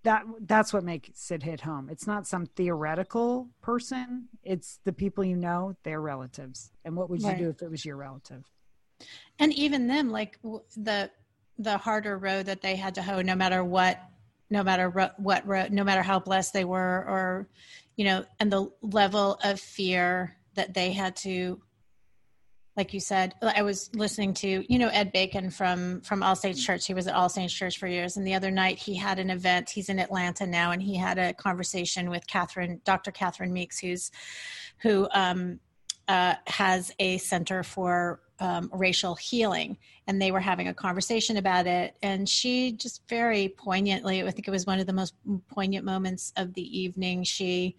[0.04, 1.88] that that's what makes it hit home.
[1.90, 4.28] It's not some theoretical person.
[4.42, 6.70] It's the people you know, their relatives.
[6.84, 7.38] And what would you right.
[7.38, 8.44] do if it was your relative?
[9.38, 10.38] And even them, like
[10.76, 11.10] the
[11.58, 14.00] the harder road that they had to hoe no matter what
[14.50, 17.48] no matter what road no matter how blessed they were or
[17.96, 21.60] you know and the level of fear that they had to
[22.76, 26.64] like you said i was listening to you know ed bacon from from all saints
[26.64, 26.86] church.
[26.86, 28.16] He was at all saints church for years.
[28.16, 29.70] And the other night he had an event.
[29.70, 34.10] He's in atlanta now and he had a conversation with catherine dr catherine meeks who's
[34.78, 35.60] who um,
[36.08, 39.78] uh, has a center for um, racial healing.
[40.06, 41.96] And they were having a conversation about it.
[42.02, 45.14] And she just very poignantly i think it was one of the most
[45.48, 47.22] poignant moments of the evening.
[47.24, 47.76] She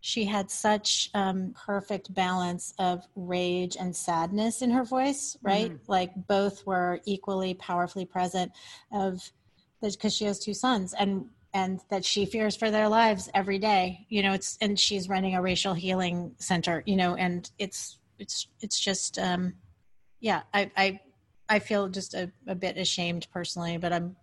[0.00, 5.92] she had such um, perfect balance of rage and sadness in her voice right mm-hmm.
[5.92, 8.50] like both were equally powerfully present
[8.92, 9.20] of
[9.82, 14.06] because she has two sons and and that she fears for their lives every day
[14.08, 18.48] you know it's and she's running a racial healing center you know and it's it's
[18.60, 19.54] it's just um
[20.20, 21.00] yeah, I I,
[21.48, 24.16] I feel just a, a bit ashamed personally, but I'm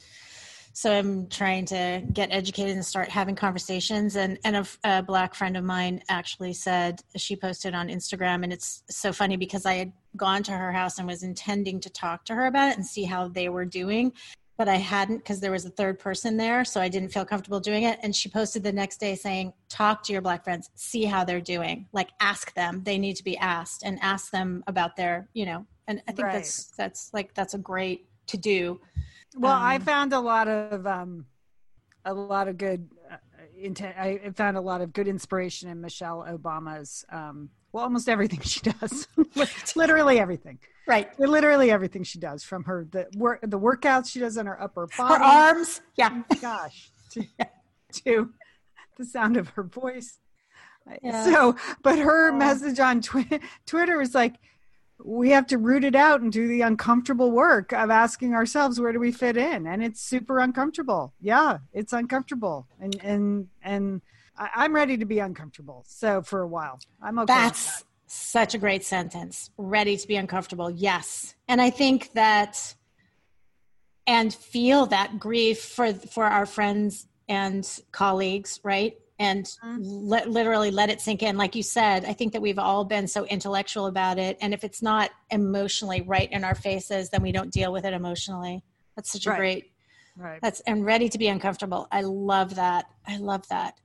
[0.77, 4.15] so I'm trying to get educated and start having conversations.
[4.15, 8.53] And and a, a, black friend of mine actually said she posted on Instagram, and
[8.53, 12.25] it's so funny because I had gone to her house and was intending to talk
[12.25, 14.13] to her about it and see how they were doing,
[14.55, 17.59] but I hadn't because there was a third person there, so I didn't feel comfortable
[17.59, 17.97] doing it.
[18.03, 21.41] And she posted the next day saying, "Talk to your black friends, see how they're
[21.41, 21.87] doing.
[21.91, 25.65] Like ask them; they need to be asked, and ask them about their, you know,
[25.87, 26.33] and I think right.
[26.33, 28.79] that's that's like that's a great to do.
[29.37, 31.25] Well, um, I found a lot of um,
[32.05, 32.89] a lot of good.
[33.09, 33.17] Uh,
[33.59, 33.97] intent.
[33.97, 37.05] I found a lot of good inspiration in Michelle Obama's.
[37.09, 39.07] Um, well, almost everything she does,
[39.75, 40.59] literally everything.
[40.87, 41.07] Right.
[41.19, 44.87] Literally everything she does, from her the work the workouts she does on her upper
[44.97, 45.81] body, her arms.
[45.95, 46.23] Yeah.
[46.31, 46.91] Oh gosh.
[47.11, 47.23] To,
[48.03, 48.29] to
[48.97, 50.19] the sound of her voice.
[51.03, 51.25] Yeah.
[51.25, 54.35] So, but her message on twi- Twitter is like,
[55.03, 58.91] we have to root it out and do the uncomfortable work of asking ourselves where
[58.91, 59.67] do we fit in?
[59.67, 61.13] And it's super uncomfortable.
[61.21, 62.67] Yeah it's uncomfortable.
[62.79, 64.01] And and and
[64.37, 65.83] I, am ready to be uncomfortable.
[65.87, 67.83] So for a while i'm okay that's that.
[68.07, 69.51] such a great sentence.
[69.57, 70.69] Ready to be uncomfortable.
[70.69, 71.35] Yes.
[71.47, 72.75] And i think that
[74.07, 79.81] and feel that grief for for our friends and colleagues right and mm-hmm.
[79.81, 81.37] let, literally let it sink in.
[81.37, 84.63] Like you said i think that we've all been so intellectual about it and if
[84.63, 88.63] it's not emotionally right in our faces then we don't deal with it emotionally.
[88.95, 89.37] That's such a right.
[89.37, 89.71] great
[90.17, 90.39] right.
[90.41, 91.87] That's and ready to be uncomfortable.
[91.91, 92.85] I love that.
[93.07, 93.79] I love that.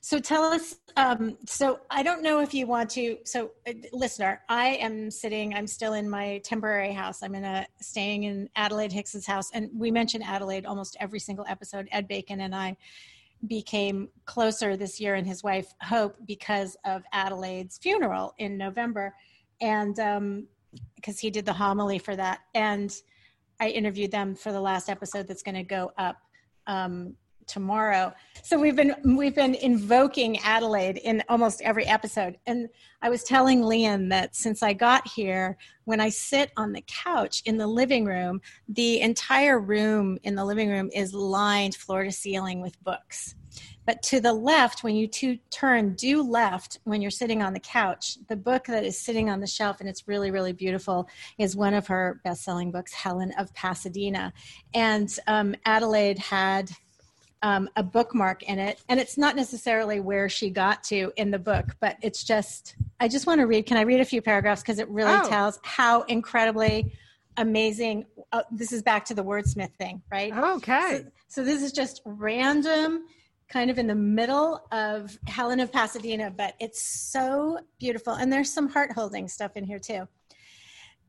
[0.00, 4.40] So tell us um, so i don't know if you want to so uh, listener
[4.48, 7.22] i am sitting i'm still in my temporary house.
[7.22, 11.46] I'm in a staying in adelaide hicks's house and we mention adelaide almost every single
[11.48, 12.76] episode ed bacon and i
[13.46, 19.14] became closer this year and his wife Hope because of Adelaide's funeral in November.
[19.60, 22.40] And because um, he did the homily for that.
[22.54, 22.94] And
[23.60, 26.16] I interviewed them for the last episode that's going to go up
[26.66, 27.14] um,
[27.48, 28.12] tomorrow.
[28.42, 32.38] So we've been we've been invoking Adelaide in almost every episode.
[32.46, 32.68] And
[33.02, 37.42] I was telling Lian that since I got here, when I sit on the couch
[37.44, 42.12] in the living room, the entire room in the living room is lined floor to
[42.12, 43.34] ceiling with books.
[43.88, 47.60] But to the left, when you two turn due left, when you're sitting on the
[47.60, 51.08] couch, the book that is sitting on the shelf, and it's really, really beautiful,
[51.38, 54.34] is one of her best selling books, Helen of Pasadena.
[54.74, 56.70] And um, Adelaide had
[57.42, 58.80] um, a bookmark in it.
[58.88, 63.08] And it's not necessarily where she got to in the book, but it's just I
[63.08, 63.66] just want to read.
[63.66, 65.28] Can I read a few paragraphs because it really Oh.
[65.28, 66.92] tells how incredibly
[67.36, 68.04] amazing.
[68.32, 70.36] Uh, this is back to the wordsmith thing, right?
[70.36, 71.04] Okay.
[71.04, 73.04] So, so this is just random,
[73.48, 78.14] kind of in the middle of Helen of Pasadena, but it's so beautiful.
[78.14, 80.08] And there's some heart holding stuff in here too.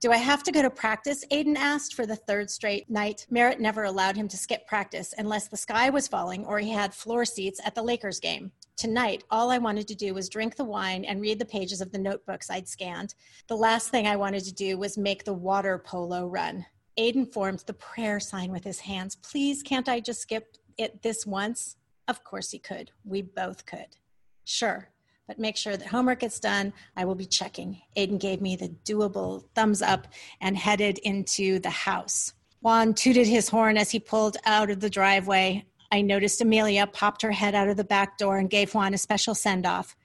[0.01, 1.25] Do I have to go to practice?
[1.29, 3.27] Aiden asked for the third straight night.
[3.29, 6.93] Merritt never allowed him to skip practice unless the sky was falling or he had
[6.93, 8.49] floor seats at the Lakers game.
[8.77, 11.91] Tonight, all I wanted to do was drink the wine and read the pages of
[11.91, 13.13] the notebooks I'd scanned.
[13.47, 16.65] The last thing I wanted to do was make the water polo run.
[16.97, 19.17] Aiden formed the prayer sign with his hands.
[19.17, 21.75] Please, can't I just skip it this once?
[22.07, 22.91] Of course he could.
[23.03, 23.97] We both could.
[24.45, 24.91] Sure,
[25.29, 26.73] but make sure that homework gets done.
[26.97, 27.79] I will be checking.
[27.95, 30.07] Aiden gave me the doable thumbs up
[30.41, 32.33] and headed into the house.
[32.61, 35.65] Juan tooted his horn as he pulled out of the driveway.
[35.91, 38.97] I noticed Amelia popped her head out of the back door and gave Juan a
[38.97, 39.95] special send off.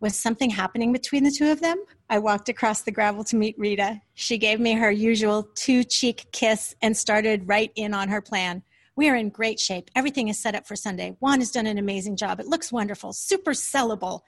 [0.00, 1.84] Was something happening between the two of them?
[2.08, 4.00] I walked across the gravel to meet Rita.
[4.14, 8.62] She gave me her usual two cheek kiss and started right in on her plan.
[8.96, 9.90] We are in great shape.
[9.96, 11.16] Everything is set up for Sunday.
[11.20, 12.38] Juan has done an amazing job.
[12.38, 14.20] It looks wonderful, super sellable.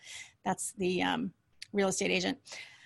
[0.45, 1.33] That's the um,
[1.73, 2.39] real estate agent.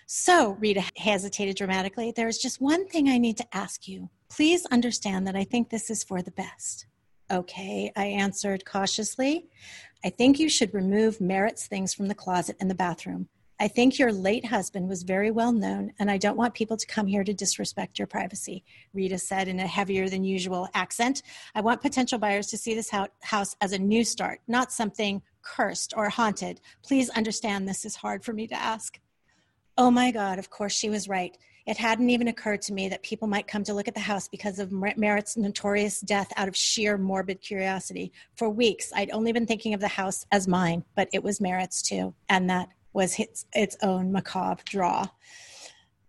[0.06, 2.12] So, Rita hesitated dramatically.
[2.14, 4.10] There is just one thing I need to ask you.
[4.28, 6.86] Please understand that I think this is for the best.
[7.30, 9.46] Okay, I answered cautiously.
[10.04, 13.28] I think you should remove Merritt's things from the closet in the bathroom.
[13.62, 16.87] I think your late husband was very well known, and I don't want people to
[16.87, 21.23] come here to disrespect your privacy, Rita said in a heavier than usual accent.
[21.55, 25.92] I want potential buyers to see this house as a new start, not something cursed
[25.94, 26.62] or haunted.
[26.83, 28.99] Please understand this is hard for me to ask.
[29.77, 31.37] Oh my God, of course she was right.
[31.66, 34.27] It hadn't even occurred to me that people might come to look at the house
[34.27, 38.11] because of Merritt's notorious death out of sheer morbid curiosity.
[38.37, 41.83] For weeks, I'd only been thinking of the house as mine, but it was Merritt's
[41.83, 45.07] too, and that was its, its own macabre draw.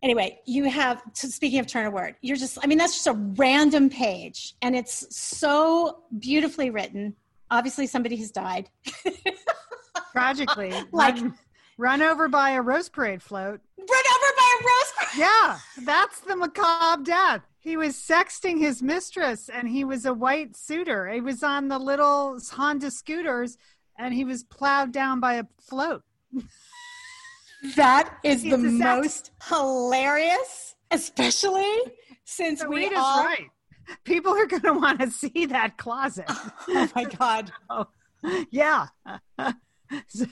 [0.04, 3.14] Anyway, you have, speaking of turn of word, you're just, I mean, that's just a
[3.14, 7.16] random page, and it's so beautifully written.
[7.52, 8.70] Obviously, somebody has died.
[10.12, 11.38] Tragically, Like- run,
[11.78, 13.62] run over by a rose parade float.
[13.78, 17.42] Run over by a rose Yeah, that's the macabre death.
[17.60, 21.08] He was sexting his mistress and he was a white suitor.
[21.10, 23.58] He was on the little Honda scooters
[24.00, 26.02] and he was plowed down by a float.
[27.76, 31.78] That is He's the most hilarious, especially
[32.24, 33.24] since we all.
[33.24, 33.50] right.
[34.04, 36.26] People are going to want to see that closet.
[36.68, 37.52] Oh my god,
[38.52, 38.88] yeah.
[40.08, 40.26] so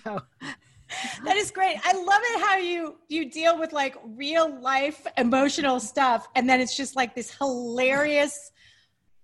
[1.23, 1.77] that is great.
[1.83, 6.61] I love it how you you deal with like real life emotional stuff, and then
[6.61, 8.51] it's just like this hilarious,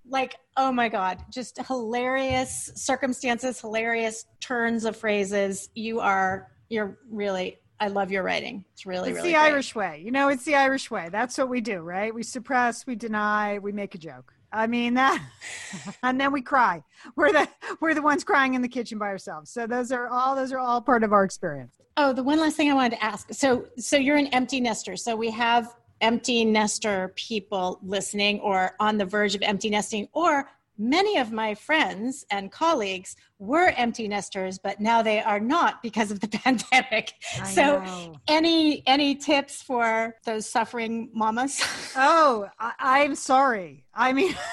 [0.08, 5.70] like oh my god, just hilarious circumstances, hilarious turns of phrases.
[5.74, 7.58] You are you're really.
[7.80, 8.66] I love your writing.
[8.74, 9.52] It's really it's really the great.
[9.52, 10.02] Irish way.
[10.04, 11.10] You know, it's the Irish way.
[11.12, 12.14] That's what we do, right?
[12.14, 14.34] We suppress, we deny, we make a joke.
[14.52, 15.22] I mean that,
[16.04, 16.84] and then we cry.
[17.18, 17.50] We're the
[17.82, 19.52] we're the ones crying in the kitchen by ourselves.
[19.52, 21.76] So those are all those are all part of our experience.
[21.98, 23.34] Oh, the one last thing I wanted to ask.
[23.34, 24.98] So, so you're an empty nester.
[24.98, 30.50] So we have empty nester people listening or on the verge of empty nesting, or
[30.78, 36.12] many of my friends and colleagues were empty nesters, but now they are not because
[36.12, 37.14] of the pandemic.
[37.40, 38.16] I so, know.
[38.28, 41.62] any any tips for those suffering mamas?
[41.96, 43.86] oh, I, I'm sorry.
[43.94, 44.36] I mean.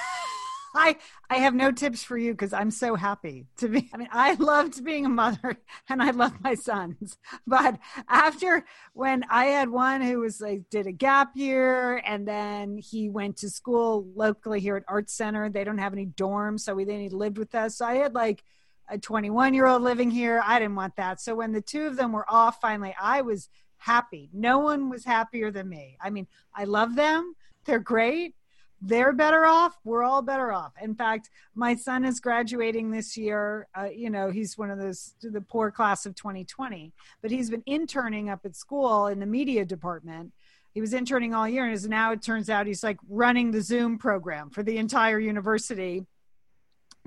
[0.73, 0.97] I
[1.29, 3.89] I have no tips for you because I'm so happy to be.
[3.93, 5.57] I mean, I loved being a mother
[5.89, 7.17] and I love my sons.
[7.45, 12.77] But after when I had one who was like did a gap year and then
[12.77, 15.49] he went to school locally here at Art Center.
[15.49, 17.77] They don't have any dorms, so we then he lived with us.
[17.77, 18.43] So I had like
[18.89, 20.41] a 21 year old living here.
[20.43, 21.21] I didn't want that.
[21.21, 24.29] So when the two of them were off, finally, I was happy.
[24.33, 25.97] No one was happier than me.
[26.01, 27.35] I mean, I love them.
[27.65, 28.35] They're great
[28.85, 30.73] they're better off we're all better off.
[30.81, 35.15] In fact my son is graduating this year uh, you know he's one of those
[35.21, 36.91] the poor class of 2020
[37.21, 40.33] but he's been interning up at school in the media department.
[40.73, 43.61] He was interning all year and is now it turns out he's like running the
[43.61, 46.05] zoom program for the entire university.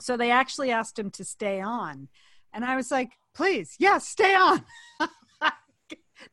[0.01, 2.09] So they actually asked him to stay on.
[2.53, 4.65] And i was like please yes stay on.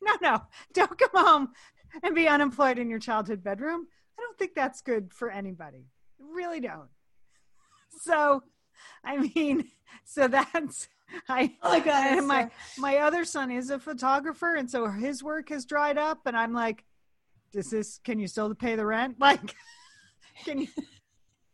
[0.01, 0.41] No no
[0.73, 1.49] don't come home
[2.01, 5.87] and be unemployed in your childhood bedroom I don't think that's good for anybody.
[6.19, 6.89] Really don't.
[8.01, 8.41] So,
[9.05, 9.65] I mean,
[10.03, 10.87] so that's
[11.29, 11.55] I.
[11.61, 15.49] Oh my God, and my my other son is a photographer, and so his work
[15.49, 16.83] has dried up, and I'm like,
[17.51, 17.99] does this?
[18.03, 19.17] Can you still pay the rent?
[19.19, 19.55] Like,
[20.43, 20.67] can you?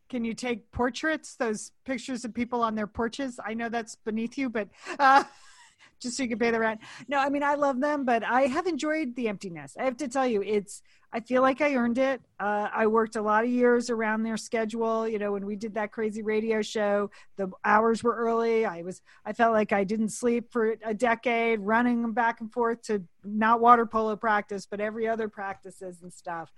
[0.09, 3.39] Can you take portraits, those pictures of people on their porches?
[3.45, 5.23] I know that's beneath you, but uh,
[6.01, 6.79] just so you can pay the rent.
[7.07, 9.75] No, I mean I love them, but I have enjoyed the emptiness.
[9.79, 10.81] I have to tell you, it's
[11.11, 12.21] I feel like I earned it.
[12.39, 15.07] Uh, I worked a lot of years around their schedule.
[15.07, 18.65] You know, when we did that crazy radio show, the hours were early.
[18.65, 22.83] I was I felt like I didn't sleep for a decade, running back and forth
[22.83, 26.51] to not water polo practice, but every other practices and stuff.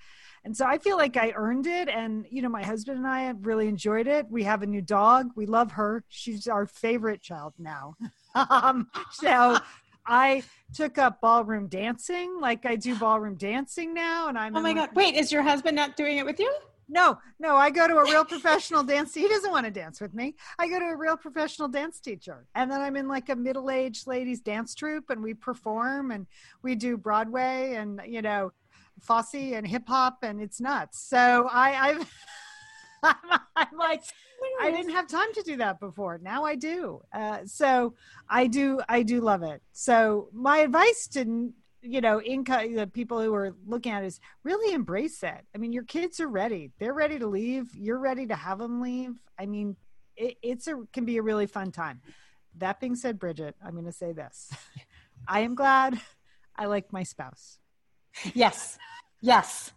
[0.43, 1.88] And so I feel like I earned it.
[1.88, 4.26] And, you know, my husband and I really enjoyed it.
[4.30, 5.30] We have a new dog.
[5.36, 6.04] We love her.
[6.10, 7.95] She's our favorite child now.
[8.49, 9.60] um, so
[10.06, 10.43] I
[10.74, 12.39] took up ballroom dancing.
[12.39, 14.28] Like I do ballroom dancing now.
[14.28, 14.89] And I'm, oh my God.
[14.93, 16.54] Wait, is your husband not doing it with you?
[16.93, 19.14] No, no, I go to a real professional dance.
[19.14, 20.36] He doesn't want to dance with me.
[20.60, 22.45] I go to a real professional dance teacher.
[22.54, 26.28] And then I'm in like a middle aged ladies dance troupe and we perform and
[26.64, 28.52] we do Broadway and, you know,
[28.99, 30.99] Fosse and hip hop and it's nuts.
[31.02, 32.14] So I, I've,
[33.56, 34.04] I'm like,
[34.62, 36.20] I didn't have time to do that before.
[36.22, 37.02] Now I do.
[37.14, 37.93] Uh, so
[38.30, 39.62] I do, I do love it.
[39.72, 44.74] So my advice to, you know, income, the people who are looking at is really
[44.74, 45.45] embrace it.
[45.54, 46.72] I mean, your kids are ready.
[46.80, 47.76] They're ready to leave.
[47.76, 49.14] You're ready to have them leave.
[49.39, 49.76] I mean,
[50.16, 52.02] it, it's a, can be a really fun time.
[52.58, 54.52] That being said, Bridget, I'm going to say this.
[55.28, 55.99] I am glad
[56.56, 57.60] I like my spouse.
[58.34, 58.78] Yes.
[59.22, 59.72] Yes.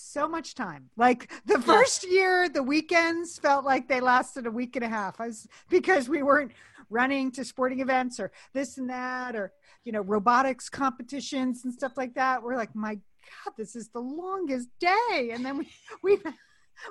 [0.00, 0.90] So much time.
[0.96, 5.20] Like the first year, the weekends felt like they lasted a week and a half.
[5.20, 6.52] I was, because we weren't
[6.88, 9.52] running to sporting events or this and that or,
[9.84, 12.42] you know, robotics competitions and stuff like that.
[12.42, 15.30] We're like, my God, this is the longest day.
[15.32, 15.68] And then we,
[16.02, 16.18] we,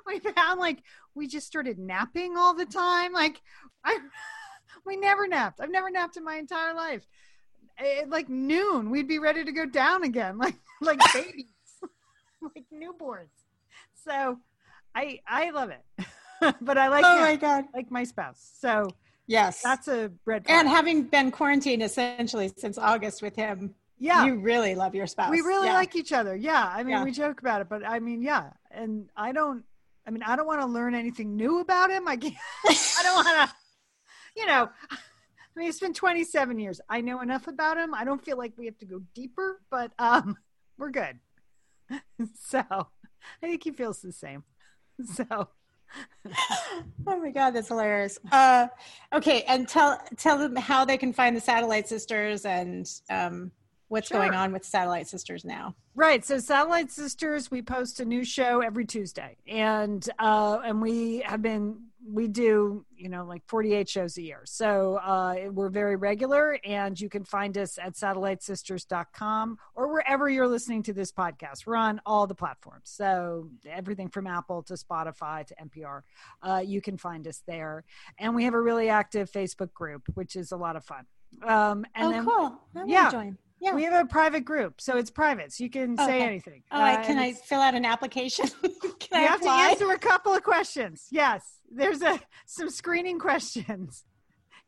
[0.06, 0.84] we found like
[1.16, 3.14] we just started napping all the time.
[3.14, 3.42] Like
[3.84, 3.98] I,
[4.86, 5.62] we never napped.
[5.62, 7.08] I've never napped in my entire life.
[7.80, 11.57] At like noon, we'd be ready to go down again, like like babies.
[12.56, 13.30] like newborns.
[14.06, 14.40] So
[14.96, 16.06] I I love it.
[16.62, 17.66] but I like Oh my god.
[17.74, 18.52] like my spouse.
[18.60, 18.90] So
[19.28, 19.62] yes.
[19.62, 20.60] That's a red flag.
[20.60, 24.26] And having been quarantined essentially since August with him, yeah.
[24.26, 25.32] You really love your spouse.
[25.32, 25.74] We really yeah.
[25.74, 26.36] like each other.
[26.36, 26.72] Yeah.
[26.72, 27.04] I mean, yeah.
[27.04, 28.52] we joke about it, but I mean, yeah.
[28.70, 29.64] And I don't
[30.06, 32.08] I mean, I don't want to learn anything new about him.
[32.08, 32.36] I can't
[32.68, 33.56] I don't want to
[34.38, 34.70] you know,
[35.58, 36.80] I mean, it's been 27 years.
[36.88, 37.96] I know enough about him.
[37.96, 40.38] I don't feel like we have to go deeper, but um,
[40.78, 41.18] we're good.
[42.40, 44.44] so I think he feels the same.
[45.14, 45.50] So
[47.08, 48.68] oh my god that's hilarious uh
[49.14, 53.52] okay and tell tell them how they can find the satellite sisters and um
[53.88, 54.20] what's sure.
[54.20, 58.60] going on with satellite sisters now right so satellite sisters we post a new show
[58.62, 61.78] every tuesday and uh and we have been
[62.10, 64.42] we do you know like 48 shows a year.
[64.46, 70.48] So uh, we're very regular and you can find us at satellitesisters.com or wherever you're
[70.48, 71.66] listening to this podcast.
[71.66, 72.90] We're on all the platforms.
[72.90, 76.02] So everything from apple to spotify to npr
[76.42, 77.84] uh, you can find us there.
[78.18, 81.06] And we have a really active facebook group which is a lot of fun.
[81.44, 82.62] Um, and oh, then, cool.
[82.88, 83.38] yeah, join.
[83.60, 83.74] Yeah.
[83.74, 86.06] We have a private group, so it's private, so you can okay.
[86.06, 86.64] say anything.
[86.72, 88.48] Oh, uh, can I fill out an application?
[88.62, 91.08] can you I have to answer a couple of questions.
[91.10, 94.04] Yes, there's a some screening questions.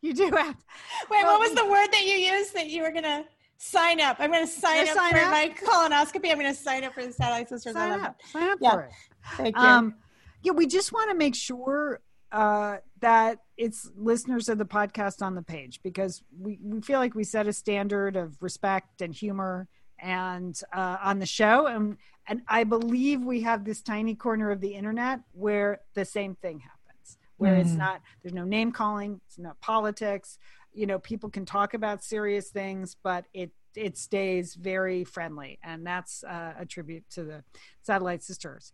[0.01, 0.55] You do have.
[0.55, 0.63] To,
[1.11, 3.25] Wait, well, what was the word that you used that you were gonna
[3.57, 4.15] sign up?
[4.19, 5.29] I'm gonna sign up sign for up?
[5.29, 6.31] my colonoscopy.
[6.31, 7.73] I'm gonna sign up for the Satellite Sisters.
[7.73, 8.15] Sign up.
[8.31, 8.71] Sign up yeah.
[8.71, 8.91] for it.
[9.35, 9.61] Thank you.
[9.61, 9.95] Um,
[10.41, 11.99] yeah, we just want to make sure
[12.31, 17.13] uh, that it's listeners of the podcast on the page because we, we feel like
[17.13, 19.67] we set a standard of respect and humor
[19.99, 21.67] and uh, on the show.
[21.67, 21.97] And
[22.29, 26.59] and I believe we have this tiny corner of the internet where the same thing
[26.59, 27.59] happens where mm.
[27.59, 30.37] it's not there's no name calling it's not politics.
[30.71, 35.59] You know people can talk about serious things but it it stays very friendly.
[35.63, 37.43] And that's uh, a tribute to the
[37.81, 38.71] satellite sisters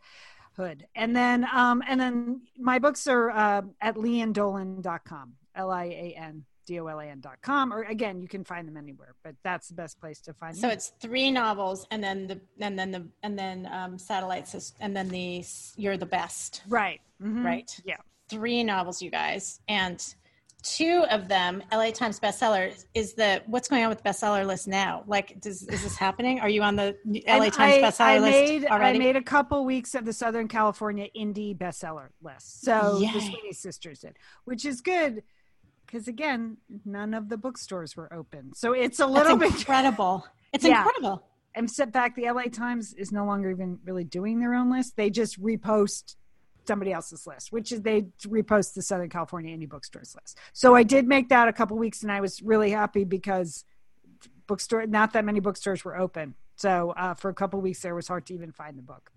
[0.56, 0.88] Hood.
[0.95, 5.34] And then um and then my books are uh, at liandolan.com.
[5.56, 7.74] L I A N D O L A N dot com.
[7.74, 10.62] Or again, you can find them anywhere, but that's the best place to find so
[10.62, 10.70] them.
[10.72, 14.95] So it's three novels and then the and then the and then um satellites and
[14.95, 15.43] then the
[15.78, 16.62] you're the best.
[16.68, 17.01] Right.
[17.22, 17.45] Mm-hmm.
[17.45, 17.82] Right.
[17.86, 17.97] Yeah.
[18.30, 19.62] Three novels, you guys.
[19.68, 20.03] And
[20.66, 24.68] two of them LA Times bestseller is the what's going on with the bestseller list
[24.68, 25.03] now?
[25.05, 26.39] Like, does, is this happening?
[26.39, 28.95] Are you on the LA and Times I, bestseller I made, list already?
[28.97, 32.63] I made a couple weeks of the Southern California indie bestseller list.
[32.63, 33.13] So Yay.
[33.13, 35.24] the Sweeney sisters did, which is good
[35.86, 38.51] because again, none of the bookstores were open.
[38.55, 40.26] So it's a little That's bit incredible.
[40.51, 40.80] It's yeah.
[40.80, 41.28] incredible.
[41.53, 44.97] And step back, the LA Times is no longer even really doing their own list.
[44.97, 46.16] They just repost
[46.68, 50.38] somebody else's list, which is they repost the Southern California indie bookstores list.
[50.53, 53.66] So I did make that a couple weeks, and I was really happy because
[54.47, 56.36] bookstore not that many bookstores were open.
[56.55, 59.11] So uh, for a couple weeks there, was hard to even find the book.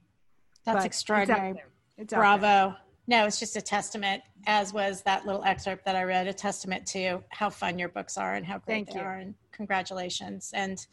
[0.64, 1.51] That's but extraordinary.
[1.96, 2.76] It's, it's Bravo.
[3.07, 6.86] no, it's just a testament, as was that little excerpt that I read, a testament
[6.88, 9.01] to how fun your books are and how great Thank they you.
[9.01, 9.16] are.
[9.16, 10.51] And congratulations.
[10.55, 10.84] And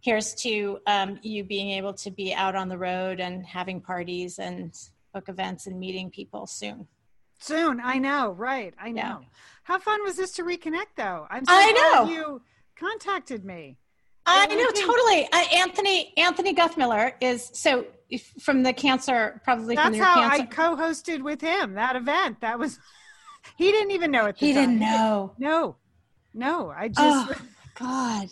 [0.00, 4.38] here's to um, you being able to be out on the road and having parties
[4.38, 4.76] and
[5.12, 6.86] book events and meeting people soon.
[7.38, 8.74] Soon, I know, right?
[8.78, 9.00] I know.
[9.00, 9.28] Yeah.
[9.62, 11.26] How fun was this to reconnect, though?
[11.30, 12.12] I'm so I glad know.
[12.14, 12.42] you
[12.78, 13.78] contacted me.
[14.26, 15.26] I know think- totally.
[15.32, 20.28] Uh, Anthony Anthony Guthmiller is so if, from the cancer, probably from That's your how
[20.28, 20.42] cancer.
[20.42, 22.40] I co-hosted with him that event.
[22.42, 22.78] That was
[23.56, 24.62] he didn't even know the he time.
[24.78, 25.32] didn't know.
[25.38, 25.76] No,
[26.34, 26.70] no.
[26.70, 27.34] I just Oh
[27.74, 28.28] God,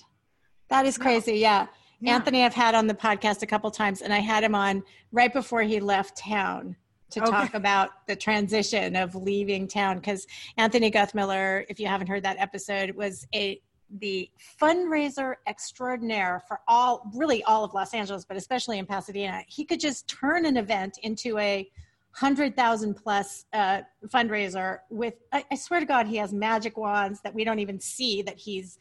[0.68, 1.38] that is crazy.
[1.38, 1.66] Yeah.
[2.00, 2.14] Yeah.
[2.14, 4.82] Anthony, I've had on the podcast a couple times, and I had him on
[5.12, 6.76] right before he left town
[7.10, 7.30] to Okay.
[7.30, 9.96] talk about the transition of leaving town.
[9.96, 10.26] Because
[10.56, 13.60] Anthony Guthmiller, if you haven't heard that episode, was a
[14.00, 14.30] the
[14.60, 19.42] fundraiser extraordinaire for all really all of Los Angeles, but especially in Pasadena.
[19.48, 21.66] He could just turn an event into a
[22.12, 25.14] hundred thousand plus uh, fundraiser with.
[25.32, 28.36] I, I swear to God, he has magic wands that we don't even see that
[28.38, 28.78] he's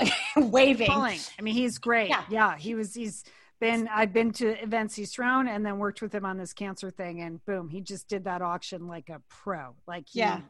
[0.36, 0.88] waving.
[0.90, 1.18] pulling.
[1.38, 2.08] I mean, he's great.
[2.08, 2.24] Yeah.
[2.28, 2.56] Yeah.
[2.56, 2.94] he was.
[2.94, 3.24] He's
[3.60, 3.88] been.
[3.88, 7.20] I've been to events he's thrown, and then worked with him on this cancer thing,
[7.20, 9.74] and boom, he just did that auction like a pro.
[9.86, 10.40] Like he, Yeah.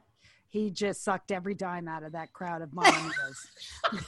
[0.48, 3.36] he just sucked every dime out of that crowd of millennials.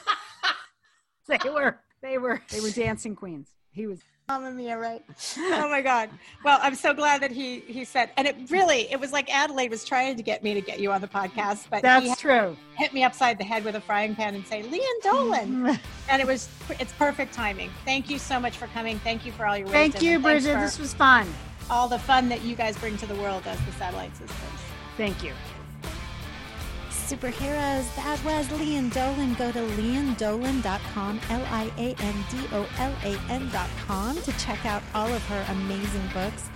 [1.28, 1.80] they were.
[2.02, 2.40] They were.
[2.50, 3.50] They were dancing queens.
[3.76, 4.00] He was.
[4.28, 5.04] Mamma mia, right?
[5.38, 6.10] Oh my God.
[6.44, 9.70] Well, I'm so glad that he he said, and it really it was like Adelaide
[9.70, 12.56] was trying to get me to get you on the podcast, but he That's true.
[12.76, 16.26] hit me upside the head with a frying pan and say, "Lian Dolan," and it
[16.26, 16.48] was
[16.80, 17.70] it's perfect timing.
[17.84, 18.98] Thank you so much for coming.
[19.00, 20.58] Thank you for all your Thank you, Bridget.
[20.58, 21.28] This was fun.
[21.70, 24.60] all the fun that you guys bring to the world as the satellite systems.
[24.96, 25.32] Thank you.
[27.06, 29.34] Superheroes, that was Lian Dolan.
[29.34, 34.82] Go to liandolan.com, L I A N D O L A N.com to check out
[34.92, 36.50] all of her amazing books.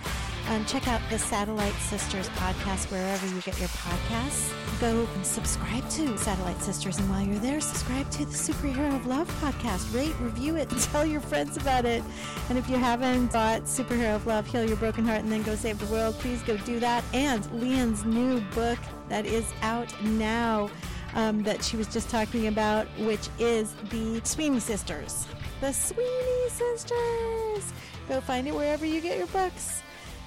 [0.51, 4.51] Um, check out the Satellite Sisters podcast wherever you get your podcasts.
[4.81, 9.07] Go and subscribe to Satellite Sisters, and while you're there, subscribe to the Superhero of
[9.07, 9.95] Love podcast.
[9.95, 12.03] Rate, review it, and tell your friends about it.
[12.49, 15.55] And if you haven't bought Superhero of Love, Heal Your Broken Heart, and then go
[15.55, 17.05] save the world, please go do that.
[17.13, 20.69] And Lian's new book that is out now
[21.15, 25.27] um, that she was just talking about, which is the Sweeney Sisters.
[25.61, 27.71] The Sweeney Sisters.
[28.09, 29.81] Go find it wherever you get your books.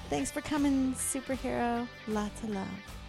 [0.09, 1.87] Thanks for coming, superhero.
[2.07, 3.04] Lots of love.